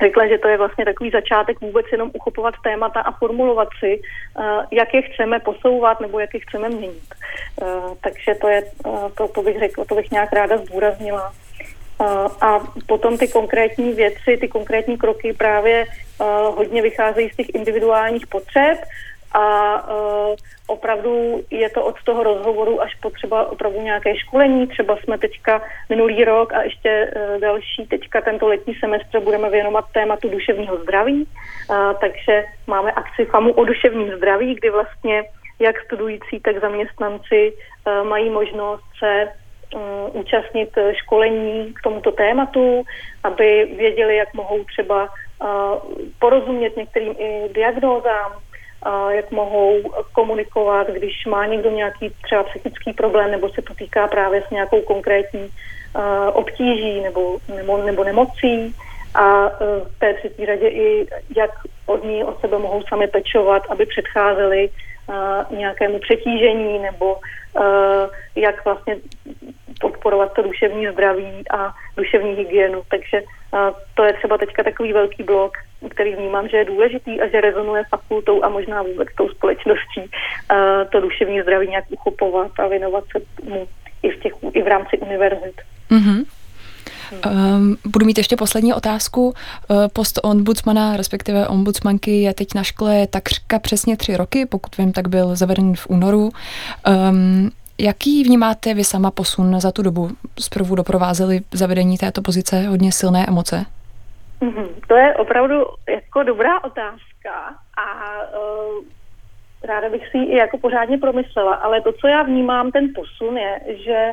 [0.00, 4.44] řekla, že to je vlastně takový začátek vůbec jenom uchopovat témata a formulovat si, uh,
[4.70, 7.14] jak je chceme posouvat nebo jak je chceme měnit.
[7.62, 11.32] Uh, takže to je, uh, to, to bych řekla, to bych nějak ráda zdůraznila.
[12.40, 15.86] A potom ty konkrétní věci, ty konkrétní kroky právě
[16.56, 18.78] hodně vycházejí z těch individuálních potřeb
[19.32, 19.44] a
[19.88, 20.34] uh,
[20.66, 24.66] opravdu je to od toho rozhovoru až po třeba opravdu nějaké školení.
[24.66, 29.84] Třeba jsme teďka minulý rok a ještě uh, další teďka tento letní semestr budeme věnovat
[29.92, 31.26] tématu duševního zdraví,
[31.70, 35.22] uh, takže máme akci FAMu o duševním zdraví, kdy vlastně
[35.58, 39.28] jak studující, tak zaměstnanci uh, mají možnost se
[40.12, 42.82] účastnit školení k tomuto tématu,
[43.24, 45.08] aby věděli, jak mohou třeba
[46.18, 48.32] porozumět některým i diagnózám,
[49.08, 54.50] jak mohou komunikovat, když má někdo nějaký třeba psychický problém nebo se potýká právě s
[54.50, 55.50] nějakou konkrétní
[56.32, 58.74] obtíží nebo, nebo, nebo nemocí.
[59.14, 61.50] A e, v té třetí radě i jak
[61.86, 64.70] od ní o sebe mohou sami pečovat, aby předcházeli
[65.50, 67.16] nějakému přetížení nebo
[68.36, 68.96] jak vlastně
[69.80, 72.82] podporovat to duševní zdraví a duševní hygienu.
[72.90, 73.22] Takže
[73.94, 75.52] to je třeba teďka takový velký blok,
[75.90, 80.10] který vnímám, že je důležitý a že rezonuje fakultou a možná vůbec tou společností
[80.92, 83.68] to duševní zdraví nějak uchopovat a věnovat se mu
[84.02, 85.60] i v, těch, i v rámci univerzit.
[85.90, 86.24] Mm-hmm.
[87.12, 89.26] Um, budu mít ještě poslední otázku.
[89.26, 94.92] Uh, post ombudsmana, respektive ombudsmanky, je teď na škole takřka přesně tři roky, pokud vím,
[94.92, 96.30] tak byl zaveden v únoru.
[97.10, 100.10] Um, Jaký vnímáte vy sama posun za tu dobu?
[100.38, 103.64] Zprvu doprovázely zavedení této pozice hodně silné emoce?
[104.40, 104.68] Mm-hmm.
[104.88, 107.32] To je opravdu jako dobrá otázka
[107.76, 107.86] a
[108.38, 108.84] uh,
[109.64, 113.60] ráda bych si ji jako pořádně promyslela, ale to, co já vnímám, ten posun je,
[113.84, 114.12] že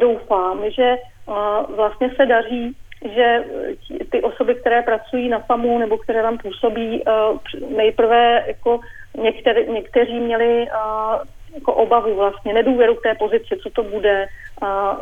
[0.00, 2.76] doufám, že uh, vlastně se daří,
[3.14, 3.44] že
[4.10, 7.38] ty osoby, které pracují na FAMu nebo které tam působí, uh,
[7.76, 8.80] nejprve jako
[9.22, 11.20] některý, někteří měli uh,
[11.54, 14.26] jako obavu vlastně, nedůvěru k té pozici, co to bude,
[14.62, 14.98] a,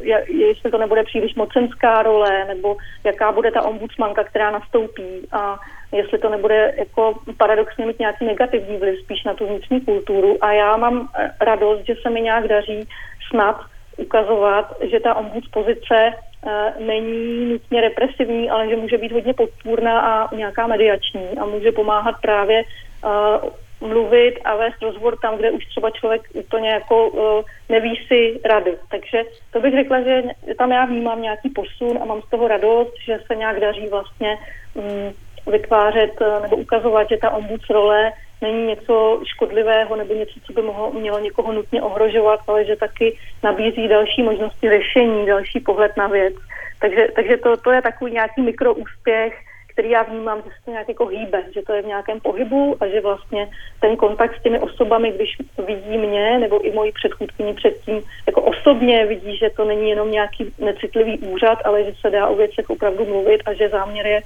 [0.00, 5.58] je, jestli to nebude příliš mocenská role, nebo jaká bude ta ombudsmanka, která nastoupí a
[5.92, 10.44] jestli to nebude jako paradoxně mít nějaký negativní vliv spíš na tu vnitřní kulturu.
[10.44, 11.08] A já mám
[11.40, 12.88] radost, že se mi nějak daří
[13.30, 13.60] snad
[13.96, 20.00] ukazovat, že ta ombuds pozice uh, není nutně represivní, ale že může být hodně podpůrná
[20.00, 25.66] a nějaká mediační a může pomáhat právě uh, mluvit a vést rozhovor tam, kde už
[25.66, 28.76] třeba člověk úplně jako uh, neví si rady.
[28.90, 30.22] Takže to bych řekla, že
[30.58, 34.38] tam já vnímám nějaký posun a mám z toho radost, že se nějak daří vlastně
[34.74, 35.14] um,
[35.52, 40.92] vytvářet nebo ukazovat, že ta ombuds role není něco škodlivého nebo něco, co by mohlo,
[40.92, 46.34] mělo někoho nutně ohrožovat, ale že taky nabízí další možnosti řešení, další pohled na věc.
[46.80, 49.34] Takže, takže to, to je takový nějaký mikroúspěch,
[49.72, 52.76] který já vnímám, že se to nějak jako hýbe, že to je v nějakém pohybu
[52.80, 53.48] a že vlastně
[53.80, 59.06] ten kontakt s těmi osobami, když vidí mě nebo i moji předchůdkyni předtím, jako osobně
[59.06, 63.04] vidí, že to není jenom nějaký necitlivý úřad, ale že se dá o věcech opravdu
[63.04, 64.20] mluvit a že záměr je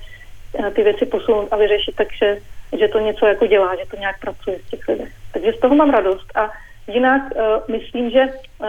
[0.59, 2.39] eh, ty věci posunout a vyřešit, takže
[2.79, 5.13] že to něco jako dělá, že to nějak pracuje v těch lidech.
[5.33, 6.51] Takže z toho mám radost a
[6.89, 8.67] Jinak uh, myslím, že uh,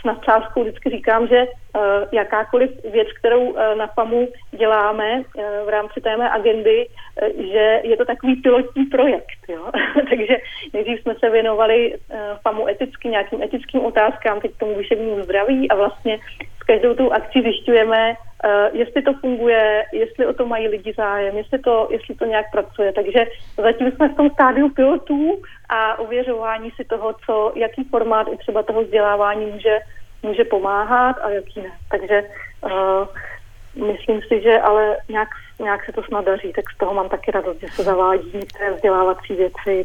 [0.00, 1.82] s nadsázkou vždycky říkám, že uh,
[2.12, 4.28] jakákoliv věc, kterou uh, na FAMu
[4.58, 9.40] děláme uh, v rámci té mé agendy, uh, že je to takový pilotní projekt.
[9.48, 9.70] Jo?
[10.10, 10.36] Takže
[10.72, 15.74] nejdřív jsme se věnovali uh, FAMu eticky, nějakým etickým otázkám, teď tomu duševnímu zdraví a
[15.74, 16.18] vlastně
[16.55, 21.36] s každou tou akcí zjišťujeme, uh, jestli to funguje, jestli o to mají lidi zájem,
[21.36, 22.92] jestli to, jestli to nějak pracuje.
[22.92, 23.26] Takže
[23.56, 28.62] zatím jsme v tom stádiu pilotů a uvěřování si toho, co, jaký formát i třeba
[28.62, 29.78] toho vzdělávání může,
[30.22, 31.70] může pomáhat a jaký ne.
[31.90, 32.22] Takže
[32.64, 35.28] uh, myslím si, že ale nějak,
[35.60, 38.72] nějak se to snad daří, tak z toho mám taky radost, že se zavádí některé
[38.72, 39.84] vzdělávací věci,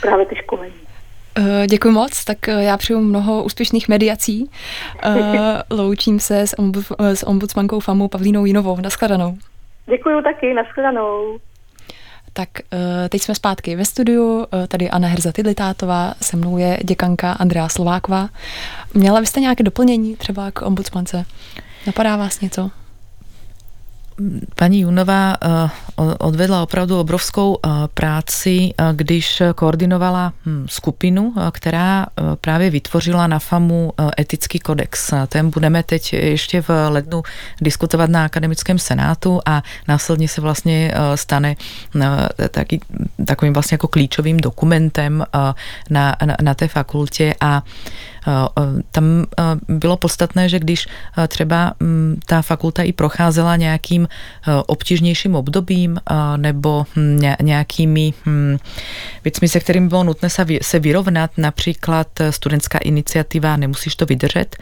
[0.00, 0.93] právě ty školení.
[1.66, 4.50] Děkuji moc, tak já přeju mnoho úspěšných mediací.
[5.70, 8.80] Loučím se s, ombud, s ombudsmankou FAMu Pavlínou Jinovou.
[8.80, 9.36] Naschledanou.
[9.86, 11.38] Děkuji taky, naschledanou.
[12.36, 16.78] Tak eh, teď jsme zpátky ve studiu, eh, tady Anna Herza Tidlitátová, se mnou je
[16.84, 18.28] děkanka Andrea Slováková.
[18.94, 21.24] Měla byste nějaké doplnění třeba k ombudsmance?
[21.86, 22.70] Napadá vás něco?
[24.54, 32.06] Paní Junová eh, odvedla opravdu obrovskou eh, práci, eh, když koordinovala hm, skupinu, která
[32.40, 35.14] právě vytvořila na FAMu etický kodex.
[35.28, 37.22] Ten budeme teď ještě v lednu
[37.60, 41.56] diskutovat na akademickém senátu a následně se vlastně stane
[42.50, 42.80] taky,
[43.24, 45.24] takovým vlastně jako klíčovým dokumentem
[45.90, 47.62] na, na, na té fakultě a
[48.92, 49.04] tam
[49.68, 50.88] bylo podstatné, že když
[51.28, 54.08] třeba hm, ta fakulta i procházela nějakým
[54.66, 55.83] obtížnějším obdobím
[56.36, 58.56] nebo hm, nějakými hm,
[59.24, 60.28] věcmi, se kterými bylo nutné
[60.62, 64.56] se vyrovnat, například studentská iniciativa Nemusíš to vydržet,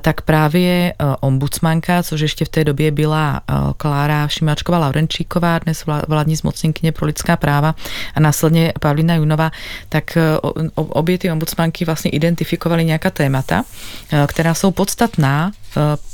[0.00, 3.40] tak právě ombudsmanka, což ještě v té době byla
[3.76, 7.74] Klára Šimáčková Laurenčíková, dnes vládní zmocněnkyně pro lidská práva
[8.14, 9.50] a následně Pavlina Junová,
[9.88, 10.18] tak
[10.74, 13.64] obě ty ombudsmanky vlastně identifikovaly nějaká témata,
[14.26, 15.52] která jsou podstatná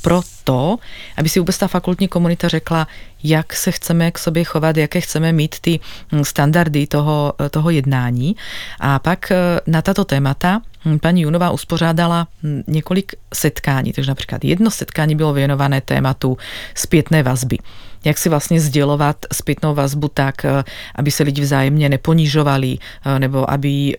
[0.02, 0.76] pro to,
[1.16, 2.88] aby si vůbec ta fakultní komunita řekla,
[3.22, 5.80] jak se chceme k sobě chovat, jaké chceme mít ty
[6.12, 8.36] hm, standardy toho, toho jednání.
[8.80, 10.60] A pak eh, na tato témata
[11.02, 16.36] paní Junová uspořádala hm, několik setkání, takže například jedno setkání bylo věnované tématu
[16.74, 17.58] zpětné vazby
[18.04, 23.50] jak si vlastně sdělovat zpětnou vazbu tak, eh, aby se lidi vzájemně neponižovali eh, nebo
[23.50, 23.94] aby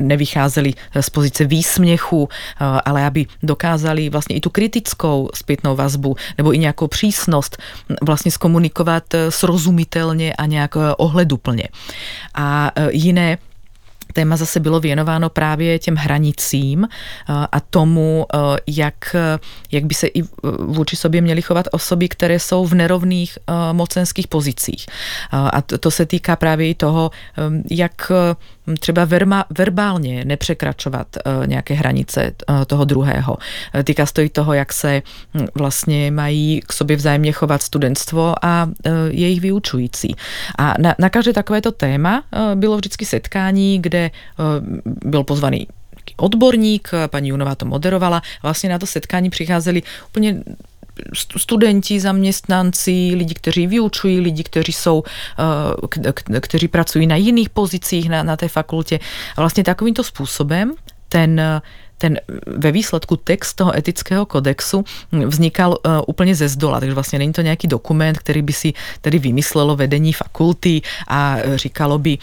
[0.00, 2.28] nevycházeli z pozice výsměchu,
[2.58, 7.56] ale aby dokázali vlastně i tu kritickou zpětnou vazbu nebo i nějakou přísnost
[8.02, 11.68] vlastně zkomunikovat eh, srozumitelně a nějak eh, ohleduplně.
[12.34, 13.38] A eh, jiné
[14.16, 16.88] téma zase bylo věnováno právě těm hranicím
[17.28, 18.26] a tomu,
[18.66, 19.16] jak,
[19.72, 20.22] jak by se i
[20.58, 23.38] vůči sobě měly chovat osoby, které jsou v nerovných
[23.72, 24.86] mocenských pozicích.
[25.30, 27.10] A to, to se týká právě i toho,
[27.70, 28.12] jak
[28.80, 33.36] třeba verma, verbálně nepřekračovat uh, nějaké hranice uh, toho druhého.
[33.74, 35.02] Uh, týká se to i toho, jak se
[35.34, 38.68] hm, vlastně mají k sobě vzájemně chovat studentstvo a
[39.10, 40.16] jejich vyučující.
[40.58, 42.22] A na, na každé takovéto téma
[42.54, 44.10] bylo vždycky setkání, kde
[44.84, 45.66] byl pozvaný
[46.16, 50.42] odborník, paní Junová to moderovala, vlastně na to setkání přicházeli úplně
[51.36, 55.02] studenti, zaměstnanci, lidi, kteří vyučují, lidi, kteří jsou,
[55.38, 59.00] eh, kteří pracují na jiných pozicích na, na té fakultě.
[59.36, 60.72] A vlastně takovýmto způsobem
[61.08, 61.40] ten
[61.98, 67.32] ten ve výsledku text toho etického kodexu vznikal uh, úplně ze zdola, takže vlastně není
[67.32, 72.18] to nějaký dokument, který by si tedy vymyslelo vedení fakulty a říkalo by,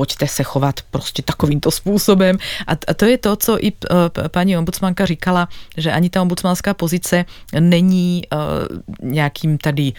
[0.00, 2.38] pojďte se chovat prostě takovýmto způsobem.
[2.66, 6.74] A, a to je to, co i uh, paní ombudsmanka říkala, že ani ta ombudsmanská
[6.74, 7.24] pozice
[7.60, 8.40] není uh,
[9.10, 9.92] nějakým tady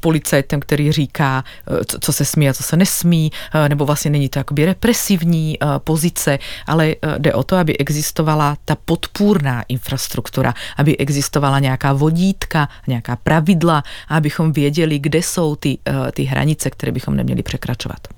[0.00, 3.32] policajtem, který říká, uh, co, co se smí a co se nesmí,
[3.68, 9.64] nebo vlastně není to jakoby represivní pozice, ale jde o to, aby existovala ta podpůrná
[9.68, 15.78] infrastruktura, aby existovala nějaká vodítka, nějaká pravidla, abychom věděli, kde jsou ty,
[16.12, 18.17] ty hranice, které bychom neměli překračovat.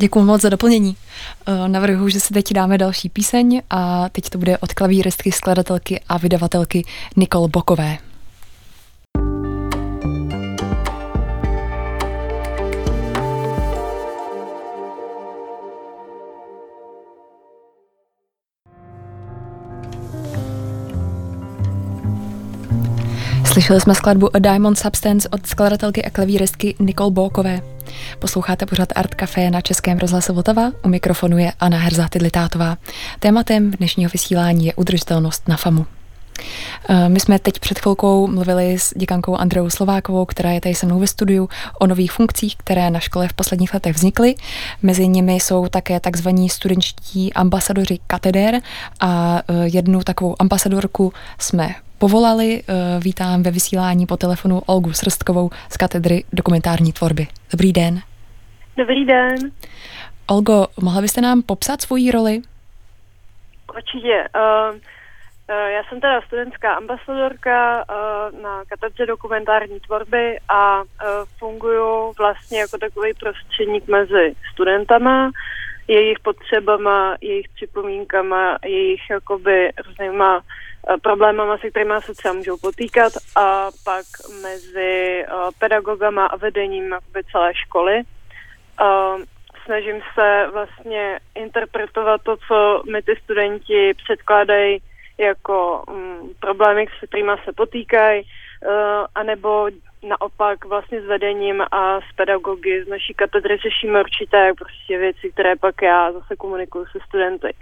[0.00, 0.96] Děkuji moc za doplnění.
[1.46, 6.00] Eh, navrhuji, že si teď dáme další píseň a teď to bude od klavíristky, skladatelky
[6.08, 6.84] a vydavatelky
[7.16, 8.09] Nikol Bokové.
[23.52, 27.60] Slyšeli jsme skladbu A Diamond Substance od skladatelky a klavíristky Nicole Bókové.
[28.18, 30.72] Posloucháte pořád Art Café na Českém rozhlase Vltava.
[30.84, 32.76] U mikrofonu je Anna Herza Tidlitátová.
[33.20, 35.86] Tématem dnešního vysílání je udržitelnost na FAMu.
[36.88, 40.86] Eh, my jsme teď před chvilkou mluvili s děkankou Andreou Slovákovou, která je tady se
[40.86, 44.34] mnou ve studiu, o nových funkcích, které na škole v posledních letech vznikly.
[44.82, 48.60] Mezi nimi jsou také takzvaní studenčtí ambasadoři katedér
[49.00, 52.62] a eh, jednu takovou ambasadorku jsme povolali.
[52.62, 57.26] Eh, vítám ve vysílání po telefonu Olgu Srstkovou z katedry dokumentární tvorby.
[57.52, 58.00] Dobrý den.
[58.76, 59.36] Dobrý den.
[60.26, 62.42] Olgo, mohla byste nám popsat svoji roli?
[63.74, 64.24] Určitě.
[64.34, 64.76] Uh,
[65.48, 70.86] já jsem teda studentská ambasadorka uh, na katedře dokumentární tvorby a uh,
[71.38, 75.30] funguji vlastně jako takový prostředník mezi studentama,
[75.88, 80.42] jejich potřebama, jejich připomínkama, jejich jakoby různýma
[81.02, 84.04] problémama, se kterými se třeba můžou potýkat a pak
[84.42, 85.24] mezi
[85.58, 86.94] pedagogama a vedením
[87.32, 88.02] celé školy.
[89.64, 94.82] Snažím se vlastně interpretovat to, co mi ty studenti předkládají
[95.18, 98.22] jako um, problémy, s kterými se potýkají,
[99.14, 99.68] anebo
[100.02, 105.56] naopak vlastně s vedením a s pedagogy z naší katedry řešíme určité prostě věci, které
[105.56, 107.54] pak já zase komunikuju se studenty.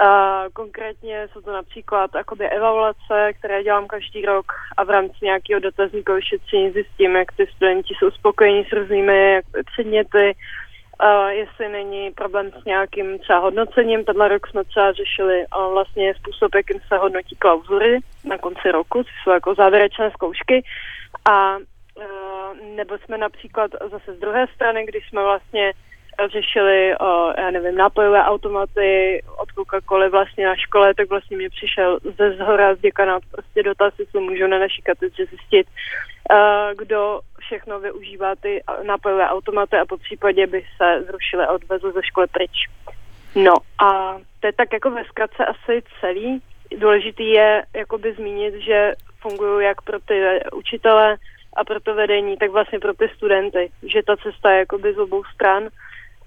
[0.00, 5.60] A konkrétně jsou to například jakoby evaluace, které dělám každý rok a v rámci nějakého
[5.60, 9.40] dotazníkového šetření zjistím, jak ty studenti jsou spokojení s různými
[9.72, 10.34] předměty,
[10.98, 14.04] a jestli není problém s nějakým třeba hodnocením.
[14.04, 19.12] Tenhle rok jsme třeba řešili vlastně způsob, jakým se hodnotí klauzury na konci roku, což
[19.24, 20.64] jsou jako závěrečné zkoušky.
[21.30, 21.56] A
[22.76, 25.72] nebo jsme například zase z druhé strany, když jsme vlastně
[26.32, 31.98] řešili, o, já nevím, nápojové automaty od Coca-Coly vlastně na škole, tak vlastně mi přišel
[32.18, 36.38] ze zhora z děkanát prostě dotaz, jestli můžu na naší katedře zjistit, uh,
[36.76, 42.02] kdo všechno využívá ty nápojové automaty a po případě by se zrušily a odvezly ze
[42.02, 42.68] školy pryč.
[43.34, 46.42] No a to je tak jako ve zkratce asi celý.
[46.78, 51.16] Důležitý je jakoby zmínit, že fungují jak pro ty učitele,
[51.56, 54.98] a pro to vedení, tak vlastně pro ty studenty, že ta cesta je jakoby z
[54.98, 55.68] obou stran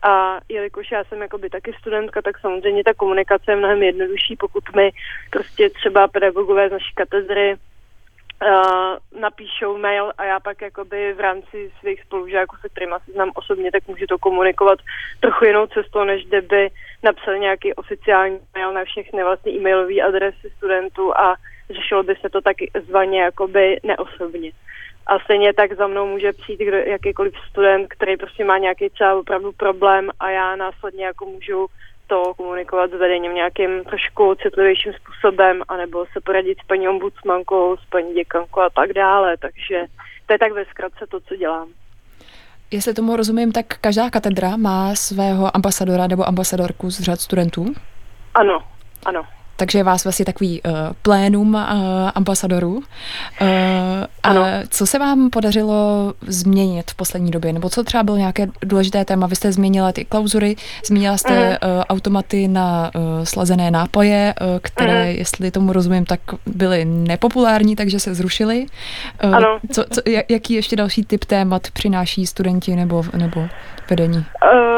[0.02, 4.76] a jelikož já jsem jakoby taky studentka, tak samozřejmě ta komunikace je mnohem jednodušší, pokud
[4.76, 4.92] mi
[5.30, 11.72] prostě třeba pedagogové z naší katedry uh, napíšou mail a já pak jakoby v rámci
[11.80, 14.80] svých spolužáků, se kterými se znám osobně, tak můžu to komunikovat
[15.20, 16.70] trochu jinou cestou, než kdyby
[17.04, 21.36] napsal nějaký oficiální mail na všechny vlastně e-mailové adresy studentů a
[21.70, 24.52] řešilo by se to taky zvaně jakoby neosobně.
[25.08, 29.16] A stejně tak za mnou může přijít kdo, jakýkoliv student, který prostě má nějaký třeba
[29.16, 31.68] opravdu problém a já následně jako můžu
[32.08, 37.86] to komunikovat s vedením nějakým trošku citlivějším způsobem, anebo se poradit s paní ombudsmankou, s
[37.90, 39.38] paní děkankou a tak dále.
[39.38, 39.86] Takže
[40.26, 41.68] to je tak ve zkratce to, co dělám.
[42.72, 47.66] Jestli tomu rozumím, tak každá katedra má svého ambasadora nebo ambasadorku z řad studentů?
[48.34, 48.64] Ano,
[49.06, 49.37] ano.
[49.58, 51.62] Takže je vás vlastně takový uh, plénum uh,
[52.16, 52.74] ambasadorů.
[52.76, 52.84] Uh,
[54.24, 54.42] ano.
[54.42, 57.54] A co se vám podařilo změnit v poslední době?
[57.54, 59.28] Nebo co třeba bylo nějaké důležité téma?
[59.28, 65.12] Vy jste změnila ty klauzury, zmínila jste uh, automaty na uh, slazené nápoje, uh, které,
[65.12, 68.66] uh jestli tomu rozumím, tak byly nepopulární, takže se zrušily.
[69.24, 69.60] Uh, ano.
[69.72, 73.48] Co, co, jaký ještě další typ témat přináší studenti nebo, nebo
[73.90, 74.18] vedení?
[74.18, 74.77] Um,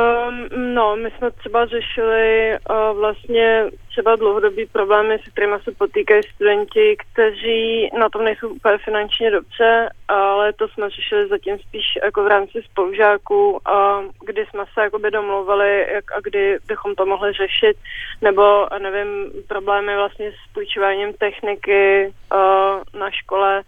[0.58, 6.98] no, my jsme třeba řešili uh, vlastně třeba dlouhodobý problémy, s kterými se potýkají studenti,
[6.98, 12.28] kteří na tom nejsou úplně finančně dobře, ale to jsme řešili zatím spíš jako v
[12.28, 17.78] rámci spolužáků, a kdy jsme se jakoby domlouvali, jak a kdy bychom to mohli řešit,
[18.22, 22.14] nebo nevím, problémy vlastně s půjčováním techniky
[23.00, 23.64] na škole.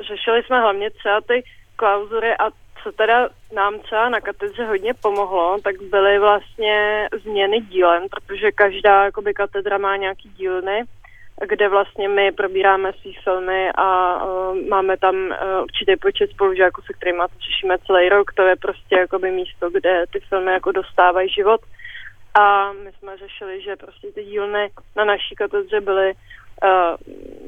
[0.00, 1.42] Řešili jsme hlavně třeba ty
[1.76, 2.50] klauzury a
[2.82, 9.04] co teda nám třeba na katedře hodně pomohlo, tak byly vlastně změny dílen, protože každá
[9.04, 10.84] jakoby, katedra má nějaký dílny,
[11.46, 16.92] kde vlastně my probíráme svý filmy a uh, máme tam uh, určitý počet spolužáků, se
[16.92, 18.32] kterými to řešíme celý rok.
[18.32, 21.60] To je prostě jakoby místo, kde ty filmy jako dostávají život.
[22.40, 26.96] A my jsme řešili, že prostě ty dílny na naší katedře byly uh,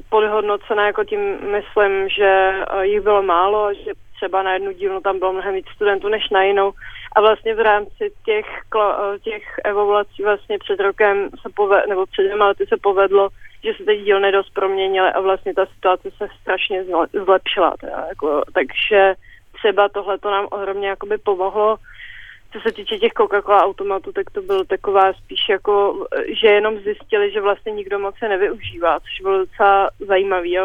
[0.09, 5.33] podhodnocené, jako tím myslím, že jich bylo málo, že třeba na jednu dílnu tam bylo
[5.33, 6.71] mnohem víc studentů než na jinou.
[7.15, 8.45] A vlastně v rámci těch,
[9.21, 13.29] těch evaluací vlastně před rokem se povedlo, nebo před dvěma lety se povedlo,
[13.63, 16.85] že se teď dílny dost proměnily a vlastně ta situace se strašně
[17.25, 17.73] zlepšila.
[17.79, 19.15] Teda, jako, takže
[19.53, 21.77] třeba tohle to nám ohromně jakoby pomohlo.
[22.53, 26.05] Co se týče těch Coca-Cola automatů, tak to bylo taková spíš jako,
[26.41, 30.57] že jenom zjistili, že vlastně nikdo moc se nevyužívá, což bylo docela zajímavý.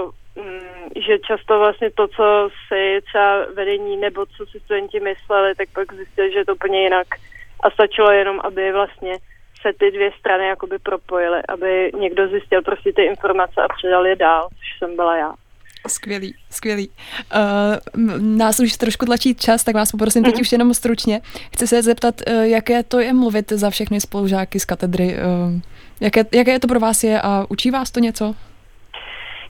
[1.07, 5.95] Že často vlastně to, co si třeba vedení nebo co si studenti mysleli, tak pak
[5.95, 7.07] zjistili, že je to úplně jinak.
[7.63, 9.13] A stačilo jenom, aby vlastně
[9.63, 14.17] se ty dvě strany jakoby propojily, aby někdo zjistil prostě ty informace a předal je
[14.17, 15.35] dál, což jsem byla já.
[15.89, 16.91] Skvělý, skvělý.
[17.35, 20.41] Uh, nás už trošku tlačí čas, tak vás poprosím teď mm-hmm.
[20.41, 21.21] už jenom stručně.
[21.53, 25.17] Chci se zeptat, uh, jaké to je mluvit za všechny spolužáky z katedry.
[25.17, 25.61] Uh,
[26.01, 28.35] jaké, jaké to pro vás je a učí vás to něco?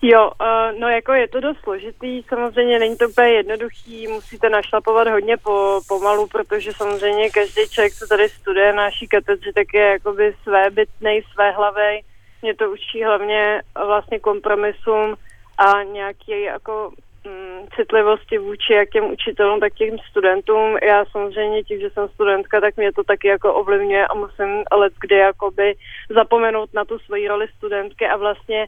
[0.02, 5.08] Jo, uh, no jako je to dost složitý, samozřejmě není to úplně jednoduchý, musíte našlapovat
[5.08, 9.86] hodně po, pomalu, protože samozřejmě každý člověk, co tady studuje na naší katedře, tak je
[9.86, 12.00] jakoby své bytnej, své hlavy.
[12.42, 15.14] Mě to učí hlavně vlastně kompromisům
[15.58, 16.92] a nějaký jako
[17.26, 20.76] mm, citlivosti vůči jak těm učitelům, tak těm studentům.
[20.82, 24.92] Já samozřejmě tím, že jsem studentka, tak mě to taky jako ovlivňuje a musím let
[25.00, 25.74] kdy jakoby
[26.10, 28.66] zapomenout na tu svoji roli studentky a vlastně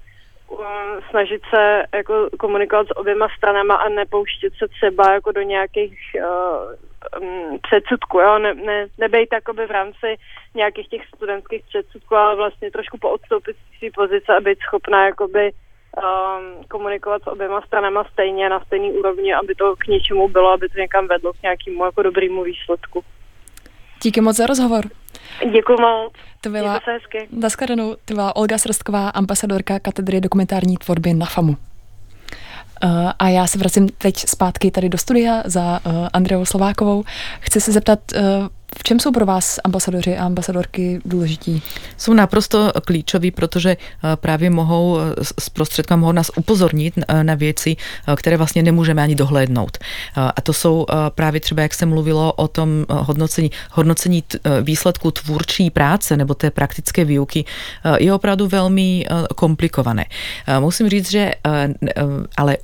[1.11, 7.22] snažit se jako komunikovat s oběma stranama a nepouštět se třeba jako do nějakých uh,
[7.22, 10.16] um, předsudků, jo, ne, ne, nebejt takoby v rámci
[10.55, 15.53] nějakých těch studentských předsudků, ale vlastně trošku poodstoupit z své pozice a být schopná jakoby
[15.53, 20.68] um, komunikovat s oběma stranama stejně na stejný úrovni, aby to k něčemu bylo, aby
[20.68, 23.05] to někam vedlo k nějakému jako dobrému výsledku.
[24.03, 24.84] Díky moc za rozhovor.
[25.53, 26.12] Děkuji moc.
[26.40, 26.80] To byla,
[27.32, 31.57] naschledanou, to byla Olga Srstková, ambasadorka katedry dokumentární tvorby na FAMu.
[32.84, 37.05] Uh, a já se vracím teď zpátky tady do studia za uh, Andreou Slovákovou.
[37.40, 38.48] Chci se zeptat, uh,
[38.78, 41.62] v čem jsou pro vás ambasadoři a ambasadorky důležití?
[41.96, 47.34] Jsou naprosto klíčoví, protože eh, právě mohou s eh, prostředkem mohou nás upozornit eh, na
[47.34, 47.76] věci,
[48.16, 49.78] které vlastně nemůžeme ani dohlédnout.
[50.16, 54.24] A to jsou právě třeba, jak se mluvilo o tom hodnocení, hodnocení
[54.62, 57.44] výsledku tvůrčí práce nebo té praktické výuky,
[57.98, 60.04] je opravdu velmi komplikované.
[60.60, 61.32] Musím říct, že
[62.36, 62.56] ale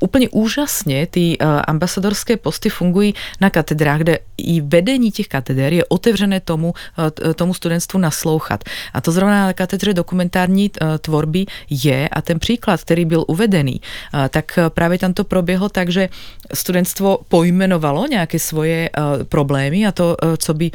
[0.00, 5.84] úplně úžasně ty uh, ambasadorské posty fungují na katedrách, kde i vedení těch katedr je
[5.84, 8.64] otevřené tomu, uh, tomu studentstvu naslouchat.
[8.94, 13.80] A to zrovna na katedře dokumentární uh, tvorby je a ten příklad, který byl uvedený,
[14.30, 16.08] tak právě tam to proběhlo tak, že
[16.54, 18.90] studentstvo pojmenovalo nějaké svoje
[19.28, 20.70] problémy a to, co, by,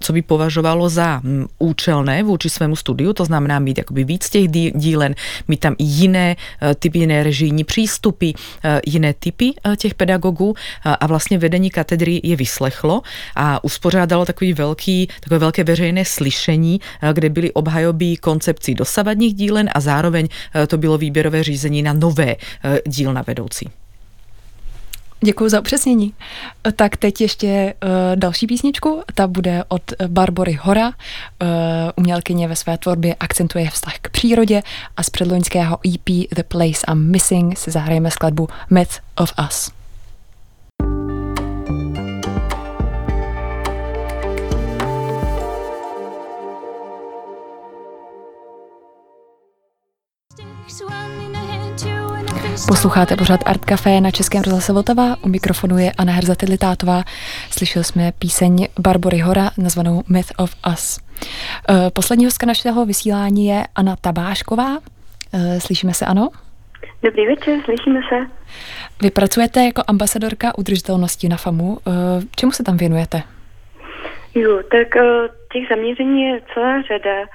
[0.00, 4.48] co, by považovalo za um, účelné vůči svému studiu, to znamená mít jakoby víc těch
[4.74, 5.14] dílen,
[5.48, 6.36] mít tam jiné
[6.78, 8.27] typy, jiné režijní přístupy,
[8.64, 13.02] Eh, jiné typy eh, těch pedagogů eh, a vlastně vedení katedry je vyslechlo
[13.36, 16.80] a uspořádalo takový velký, takové velké veřejné slyšení,
[17.12, 20.28] kde byly obhajoby koncepcí dosavadních dílen a zároveň
[20.66, 22.36] to bylo výběrové řízení na nové
[22.86, 23.68] dílna vedoucí.
[25.20, 26.14] Děkuji za upřesnění.
[26.76, 30.86] Tak teď ještě uh, další písničku, ta bude od Barbory Hora.
[30.86, 30.94] Uh,
[31.96, 34.62] umělkyně ve své tvorbě akcentuje vztah k přírodě
[34.96, 39.77] a z předloňského EP The Place I'm Missing si zahrajeme skladbu Myth of Us.
[52.66, 55.16] Posloucháte pořád Art Café na Českém rozhlase Vltava.
[55.22, 57.02] U mikrofonu je Anna Herzatilitátová.
[57.50, 60.98] Slyšeli jsme píseň Barbory Hora nazvanou Myth of Us.
[61.68, 64.78] Eh, poslední hostka našeho vysílání je Anna Tabášková.
[65.32, 66.28] Eh, slyšíme se, ano?
[67.02, 68.30] Dobrý večer, slyšíme se.
[69.02, 71.78] Vy pracujete jako ambasadorka udržitelnosti na FAMu.
[71.86, 71.90] Eh,
[72.36, 73.22] čemu se tam věnujete?
[74.34, 74.88] Jo, tak
[75.52, 77.26] těch zaměření je celá řada.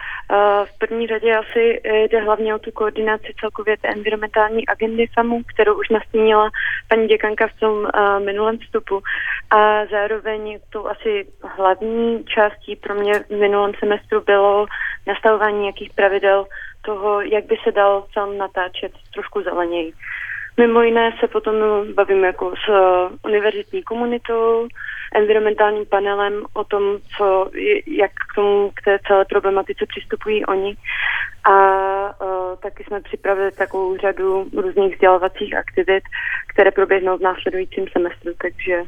[0.65, 5.79] V první řadě asi jde hlavně o tu koordinaci celkově té environmentální agendy FAMu, kterou
[5.79, 6.49] už nastínila
[6.87, 7.87] paní děkanka v tom
[8.25, 9.01] minulém vstupu.
[9.49, 14.65] A zároveň tou asi hlavní částí pro mě v minulém semestru bylo
[15.07, 16.45] nastavování nějakých pravidel
[16.81, 19.93] toho, jak by se dal film natáčet trošku zeleněji.
[20.57, 21.55] Mimo jiné se potom
[21.93, 22.69] bavím jako s
[23.25, 24.67] univerzitní komunitou,
[25.15, 26.83] environmentálním panelem o tom,
[27.17, 27.49] co,
[27.87, 30.75] jak k tomu, k té celé problematice přistupují oni.
[31.43, 31.55] A
[32.25, 36.03] uh, taky jsme připravili takovou řadu různých vzdělovacích aktivit,
[36.53, 38.81] které proběhnou v následujícím semestru, takže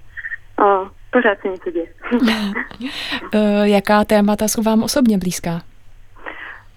[0.60, 1.88] uh, pořád se něco děje.
[3.34, 5.62] uh, jaká témata jsou vám osobně blízká?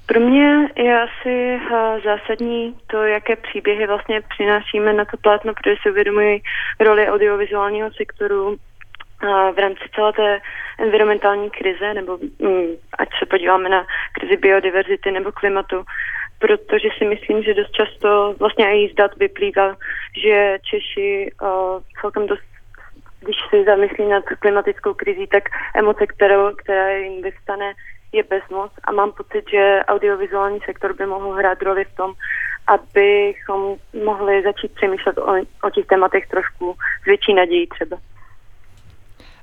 [0.08, 1.60] Pro mě je asi
[2.04, 6.40] zásadní to, jaké příběhy vlastně přinášíme na to plátno, protože si uvědomuji
[6.80, 8.56] roli audiovizuálního sektoru
[9.54, 10.40] v rámci celé té
[10.78, 12.66] environmentální krize, nebo mm,
[12.98, 15.84] ať se podíváme na krizi biodiverzity nebo klimatu,
[16.38, 19.76] protože si myslím, že dost často vlastně i z dat vyplývá,
[20.22, 22.42] že Češi uh, celkem dost
[23.20, 25.44] když si zamyslí nad klimatickou krizí, tak
[25.74, 27.72] emoce, kterou, která jim vystane,
[28.12, 32.12] je bezmoc a mám pocit, že audiovizuální sektor by mohl hrát roli v tom,
[32.66, 35.32] abychom mohli začít přemýšlet o,
[35.62, 37.96] o těch tématech trošku s větší nadějí třeba.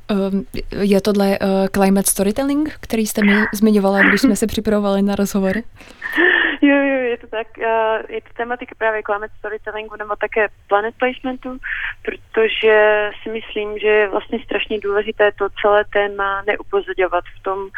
[0.09, 0.45] Ehm,
[0.81, 5.53] je tohle uh, climate storytelling, který jste mi zmiňovala, když jsme se připravovali na rozhovor?
[6.69, 7.47] Jo, jo, je to tak.
[8.09, 11.57] Je to tematika právě climate storytellingu nebo také planet placementu,
[12.01, 17.69] protože si myslím, že je vlastně strašně důležité to celé téma neupozorňovat v tom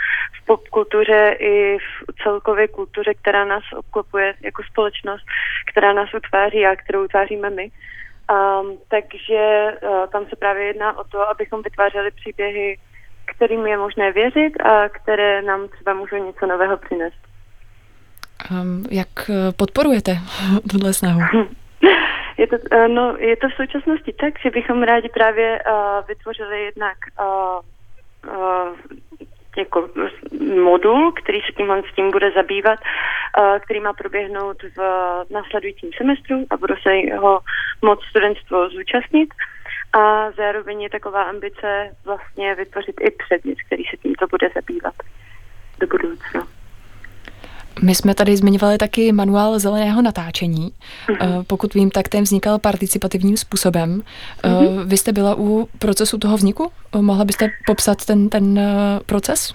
[0.42, 5.26] v popkultuře i v celkové kultuře, která nás obklopuje jako společnost,
[5.72, 7.72] která nás utváří a kterou utváříme my.
[8.32, 12.78] Um, takže uh, tam se právě jedná o to, abychom vytvářeli příběhy,
[13.26, 17.27] kterým je možné věřit a které nám třeba můžou něco nového přinést.
[18.52, 20.12] Um, jak eh, podporujete
[20.72, 21.22] tuhle snahu?
[22.38, 26.64] Je to, uh, no, je to v současnosti tak, že bychom rádi právě uh, vytvořili
[26.64, 27.60] jednak uh,
[28.34, 28.78] uh,
[29.58, 29.90] jako
[30.64, 32.80] modul, který se tímhle s tím bude zabývat,
[33.60, 34.80] který má proběhnout v
[35.32, 37.40] následujícím semestru a bude se ho
[37.82, 39.30] moc studentstvo zúčastnit.
[39.94, 44.94] A zároveň je taková ambice vlastně vytvořit i předmět, který se tímto bude zabývat
[45.80, 46.57] do budoucna.
[47.84, 50.72] My jsme tady zmiňovali taky manuál zeleného natáčení.
[51.10, 51.44] Uh-huh.
[51.48, 54.02] Pokud vím, tak ten vznikal participativním způsobem.
[54.44, 54.86] Uh-huh.
[54.86, 56.72] Vy jste byla u procesu toho vzniku?
[57.02, 58.60] Mohla byste popsat ten, ten
[59.06, 59.54] proces?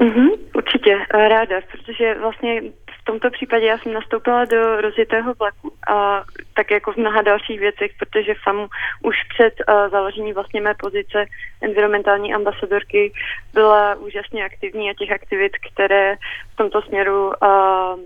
[0.00, 2.62] Uh-huh, určitě, ráda, protože vlastně
[3.04, 6.24] v tomto případě já jsem nastoupila do rozjetého vlaku a
[6.54, 8.68] tak jako v mnoha dalších věcech, protože FAMu
[9.02, 11.26] už před uh, založení vlastně mé pozice
[11.62, 13.12] environmentální ambasadorky
[13.52, 16.16] byla úžasně aktivní a těch aktivit, které
[16.52, 18.00] v tomto směru uh,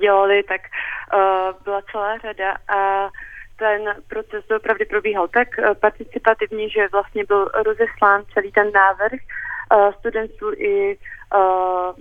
[0.00, 3.08] dělali, tak uh, byla celá řada a
[3.56, 5.48] ten proces opravdu probíhal tak
[5.80, 9.20] participativně, že vlastně byl rozeslán celý ten návrh
[9.74, 10.98] uh, studentů i
[11.34, 11.92] uh,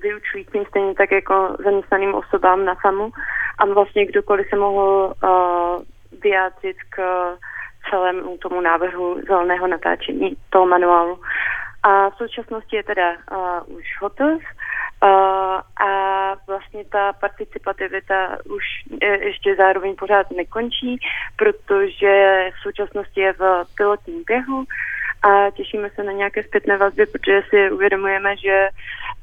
[0.00, 3.10] vyučujícím, stejně tak jako zaměstnaným osobám na FAMu
[3.58, 5.82] a vlastně kdokoliv se mohl uh,
[6.22, 6.96] vyjádřit k
[7.90, 11.20] celému tomu návrhu zeleného natáčení toho manuálu.
[11.82, 15.08] A v současnosti je teda uh, už hotov uh,
[15.86, 15.90] a
[16.46, 18.64] vlastně ta participativita už
[19.02, 20.98] je, ještě zároveň pořád nekončí,
[21.36, 24.64] protože v současnosti je v pilotním běhu
[25.24, 28.68] a těšíme se na nějaké zpětné vazby, protože si uvědomujeme, že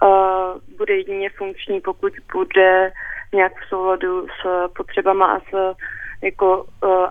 [0.01, 2.91] uh, bude jedině funkční, pokud bude
[3.33, 5.75] nějak v souladu s potřebama a s
[6.21, 7.07] jako uh,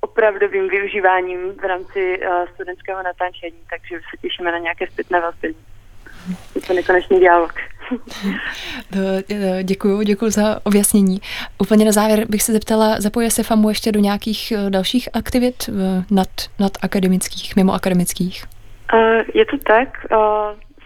[0.00, 5.54] opravdovým využíváním v rámci uh, studentského natáčení, takže se těšíme na nějaké zpětné vazby.
[6.54, 7.52] Je to nekonečný dialog.
[9.62, 11.20] Děkuji, děkuji za objasnění.
[11.58, 15.70] Úplně na závěr bych se zeptala, zapoje se FAMu ještě do nějakých dalších aktivit
[16.10, 18.44] nad, nad akademických, mimo akademických?
[19.34, 20.06] Je to tak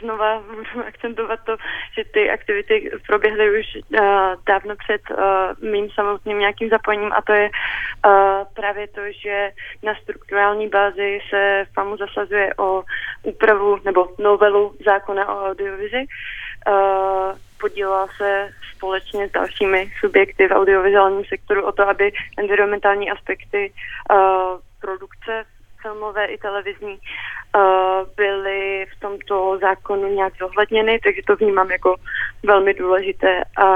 [0.01, 0.42] znova
[0.86, 1.57] akcentovat to,
[1.99, 3.99] že ty aktivity proběhly už uh,
[4.47, 8.12] dávno před uh, mým samotným nějakým zapojením a to je uh,
[8.55, 9.51] právě to, že
[9.82, 12.82] na strukturální bázi se FAMu zasazuje o
[13.22, 16.07] úpravu nebo novelu zákona o audiovizi.
[16.68, 23.72] Uh, podílela se společně s dalšími subjekty v audiovizuálním sektoru o to, aby environmentální aspekty
[24.11, 24.16] uh,
[24.80, 25.44] produkce
[25.82, 26.99] filmové i televizní
[28.16, 31.94] byly v tomto zákonu nějak zohledněny, takže to vnímám jako
[32.42, 33.42] velmi důležité.
[33.59, 33.66] A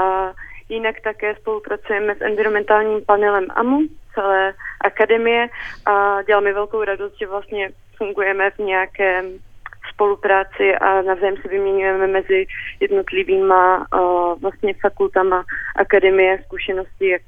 [0.69, 3.79] jinak také spolupracujeme s environmentálním panelem AMU,
[4.13, 5.47] celé akademie
[5.85, 9.25] a dělá mi velkou radost, že vlastně fungujeme v nějakém
[9.93, 12.45] spolupráci a navzájem se vyměňujeme mezi
[12.79, 15.43] jednotlivýma uh, vlastně fakultama
[15.75, 17.21] akademie zkušenosti, jak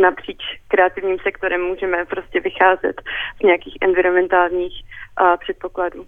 [0.00, 3.02] napříč kreativním sektorem můžeme prostě vycházet
[3.40, 4.84] z nějakých environmentálních
[5.20, 6.06] uh, předpokladů.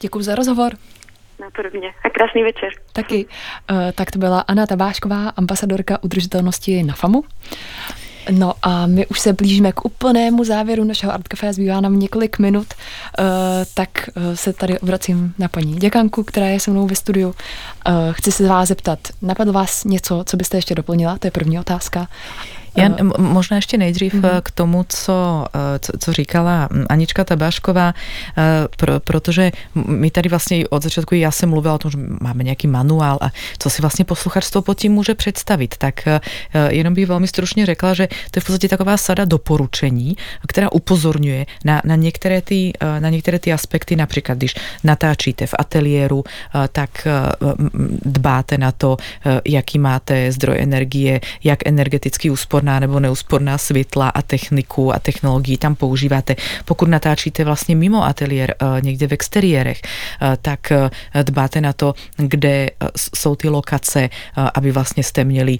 [0.00, 0.72] Děkuji za rozhovor.
[1.40, 1.94] Napodobně.
[2.04, 2.70] A krásný večer.
[2.92, 3.26] Taky.
[3.70, 7.24] Uh, tak to byla Anna Tabášková, ambasadorka udržitelnosti na FAMu.
[8.30, 12.38] No a my už se blížíme k úplnému závěru našeho Art Café, zbývá nám několik
[12.38, 13.24] minut, uh,
[13.74, 17.28] tak uh, se tady obracím na paní děkanku, která je se mnou ve studiu.
[17.28, 17.34] Uh,
[18.12, 21.18] chci se vás zeptat, napadlo vás něco, co byste ještě doplnila?
[21.18, 22.06] To je první otázka.
[22.76, 24.40] Já možná ještě nejdřív mm-hmm.
[24.42, 27.94] k tomu, co, eh, co, co říkala Anička Tabášková,
[28.38, 32.44] eh, pro, protože my tady vlastně od začátku, já jsem mluvila o tom, že máme
[32.44, 36.08] nějaký manuál a co si vlastně posluchačstvo pod tím může představit, tak
[36.68, 40.16] jenom bych velmi stručně řekla, že to je v podstatě taková sada doporučení,
[40.48, 44.54] která upozorňuje na, na, některé ty, na některé ty aspekty, například když
[44.84, 46.24] natáčíte v ateliéru,
[46.72, 47.06] tak
[48.04, 48.96] dbáte na to,
[49.44, 55.58] jaký máte zdroj energie, jak energeticky úspor úsporná nebo neúsporná světla a techniku a technologii
[55.58, 56.36] tam používáte.
[56.64, 60.90] Pokud natáčíte vlastně mimo ateliér, eh, někde v exteriérech, eh, tak eh,
[61.22, 62.70] dbáte na to, kde
[63.14, 64.10] jsou ty lokace,
[64.54, 65.58] aby vlastně jste měli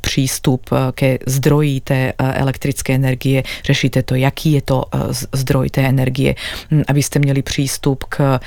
[0.00, 4.84] přístup ke zdroji té elektrické energie, řešíte to, jaký je to
[5.32, 6.34] zdroj té energie,
[6.70, 8.40] hm, abyste měli přístup k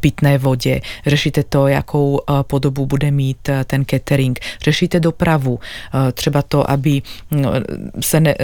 [0.00, 5.60] pitné vodě, řešíte to, jakou podobu bude mít ten catering, řešíte dopravu,
[6.14, 7.02] třeba to, aby
[8.00, 8.34] se ne,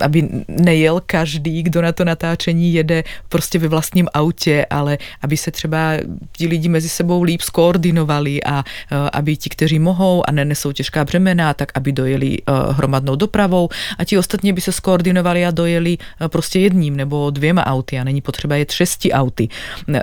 [0.00, 5.50] aby nejel každý, kdo na to natáčení jede prostě ve vlastním autě, ale aby se
[5.50, 5.92] třeba
[6.32, 8.64] ti lidi mezi sebou líp skoordinovali a e,
[9.12, 12.42] aby ti, kteří mohou a nenesou těžká břemena, tak aby dojeli e,
[12.72, 13.68] hromadnou dopravou
[13.98, 18.04] a ti ostatní by se skoordinovali a dojeli e, prostě jedním nebo dvěma auty a
[18.04, 19.48] není potřeba jet šesti auty.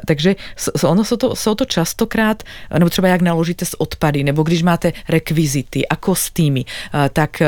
[0.05, 0.35] Takže
[0.83, 2.43] ono jsou to, jsou to častokrát,
[2.73, 6.65] nebo třeba jak naložíte s odpady, nebo když máte rekvizity a kostýmy,
[7.13, 7.41] tak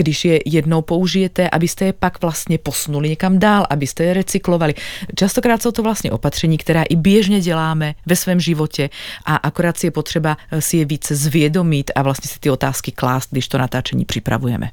[0.00, 4.74] když je jednou použijete, abyste je pak vlastně posunuli někam dál, abyste je recyklovali.
[5.14, 8.90] Častokrát jsou to vlastně opatření, která i běžně děláme ve svém životě
[9.24, 13.28] a akorát si je potřeba si je více zvědomit a vlastně si ty otázky klást,
[13.30, 14.70] když to natáčení připravujeme.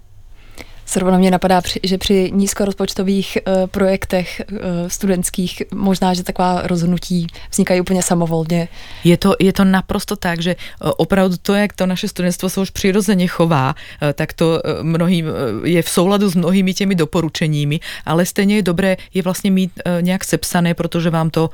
[0.90, 4.58] Zrovna mě napadá, že při nízkorozpočtových uh, projektech uh,
[4.88, 8.68] studentských možná, že taková rozhodnutí vznikají úplně samovolně.
[9.04, 12.62] Je to, je to naprosto tak, že uh, opravdu to, jak to naše studentstvo se
[12.62, 13.76] už přirozeně chová,
[14.14, 15.26] tak to mnohým,
[15.64, 19.72] je v souladu s mnohými těmi doporučeními, ale stejně je dobré je vlastně mít
[20.02, 21.50] nějak sepsané, protože vám to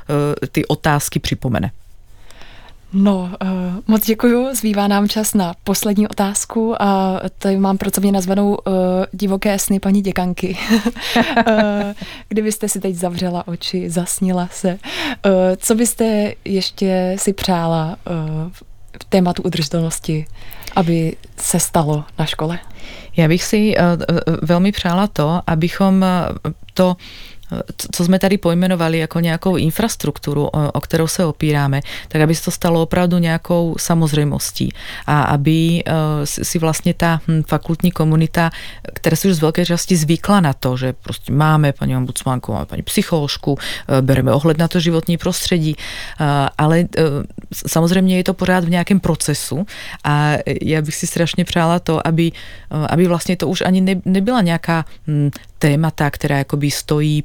[0.51, 1.71] ty otázky připomene.
[2.93, 3.49] No, uh,
[3.87, 4.55] moc děkuji.
[4.55, 8.73] Zbývá nám čas na poslední otázku a tady mám pro mě nazvanou uh,
[9.11, 10.57] divoké sny paní děkanky.
[10.75, 11.53] uh,
[12.29, 18.51] kdybyste si teď zavřela oči, zasnila se, uh, co byste ještě si přála uh,
[19.01, 20.25] v tématu udržitelnosti,
[20.75, 22.59] aby se stalo na škole?
[23.17, 23.85] Já bych si uh,
[24.41, 26.05] velmi přála to, abychom
[26.73, 26.93] to uh,
[27.91, 32.43] co jsme tady pojmenovali jako nějakou infrastrukturu, o, o kterou se opíráme, tak aby se
[32.43, 34.73] to stalo opravdu nějakou samozřejmostí.
[35.07, 35.93] A aby uh,
[36.23, 38.51] si vlastně ta hm, fakultní komunita,
[38.93, 42.65] která si už z velké části zvykla na to, že prostě máme paní ombudsmanku, máme
[42.65, 43.57] paní psycholožku, uh,
[44.01, 46.27] bereme ohled na to životní prostředí, uh,
[46.57, 46.85] ale
[47.67, 49.65] samozřejmě je to pořád v nějakém procesu
[50.03, 52.31] a já bych si strašně přála to, aby,
[52.89, 55.29] aby vlastně to už ani ne, nebyla nějaká hm,
[55.59, 57.23] témata, která jakoby stojí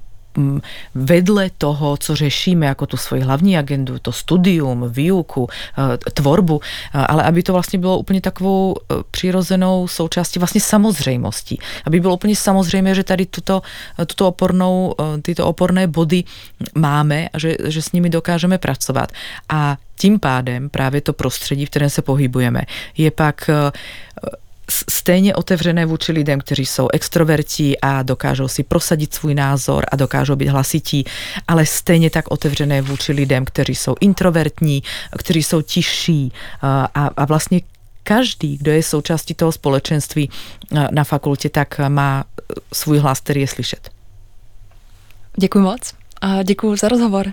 [0.95, 6.99] vedle toho, co řešíme jako tu svoji hlavní agendu, to studium, výuku, eh, tvorbu, eh,
[6.99, 11.59] ale aby to vlastně bylo úplně takovou eh, přirozenou součástí vlastně samozřejmostí.
[11.84, 13.62] Aby bylo úplně samozřejmé, že tady tuto,
[14.07, 16.24] tuto opornou, tyto oporné body
[16.74, 19.12] máme a že, že s nimi dokážeme pracovat.
[19.49, 22.62] A tím pádem právě to prostředí, v kterém se pohybujeme,
[22.97, 23.51] je pak
[24.91, 30.37] stejně otevřené vůči lidem, kteří jsou extroverti a dokážou si prosadit svůj názor a dokážou
[30.37, 31.05] být hlasití,
[31.49, 34.83] ale stejně tak otevřené vůči lidem, kteří jsou introvertní,
[35.19, 36.85] kteří jsou tižší a,
[37.16, 37.61] a vlastně
[38.03, 40.31] každý, kdo je součástí toho společenství
[40.91, 42.25] na fakultě, tak má
[42.73, 43.91] svůj hlas, který je slyšet.
[45.37, 47.33] Děkuji moc a děkuji za rozhovor.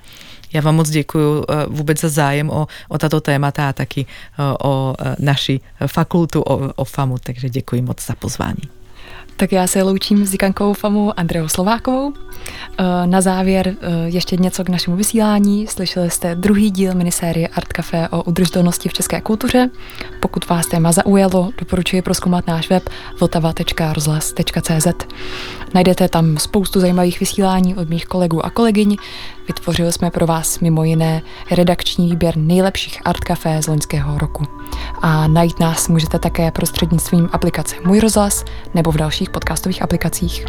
[0.55, 4.57] Já vám moc děkuji eh, vůbec za zájem o, o tato témata a taky eh,
[4.63, 8.61] o eh, naši fakultu, o, o FAMu, takže děkuji moc za pozvání.
[9.37, 12.13] Tak já se loučím s děkankou FAMu Andreou Slovákovou.
[13.05, 13.75] Na závěr
[14.05, 15.67] ještě něco k našemu vysílání.
[15.67, 19.69] Slyšeli jste druhý díl minisérie Art Café o udržitelnosti v české kultuře.
[20.19, 22.89] Pokud vás téma zaujalo, doporučuji proskoumat náš web
[23.19, 24.87] vltava.rozhlas.cz.
[25.73, 28.97] Najdete tam spoustu zajímavých vysílání od mých kolegů a kolegyň.
[29.47, 31.21] Vytvořili jsme pro vás mimo jiné
[31.51, 34.43] redakční výběr nejlepších art café z loňského roku.
[35.01, 40.45] A najít nás můžete také prostřednictvím aplikace Můj rozhlas nebo v dalších podcastových aplikacích.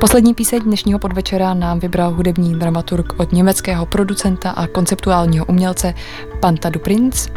[0.00, 5.94] Poslední píseň dnešního podvečera nám vybral hudební dramaturg od německého producenta a konceptuálního umělce
[6.40, 7.30] Panta du Prince.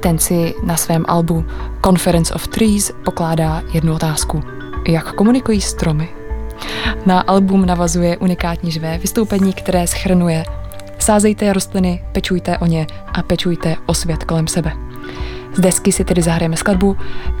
[0.00, 1.44] Ten si na svém albu
[1.84, 4.42] Conference of Trees pokládá jednu otázku.
[4.88, 6.08] Jak komunikují stromy?
[7.06, 10.44] Na album navazuje unikátní živé vystoupení, které schrnuje
[10.98, 14.72] Sázejte rostliny, pečujte o ně a pečujte o svět kolem sebe.
[15.54, 16.96] Z desky si tedy zahrajeme skladbu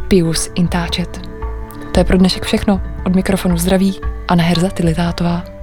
[0.08, 1.35] Pius Intáčet.
[1.96, 2.80] To je pro dnešek všechno.
[3.06, 5.55] Od mikrofonu zdraví a na Herza Tilitátová.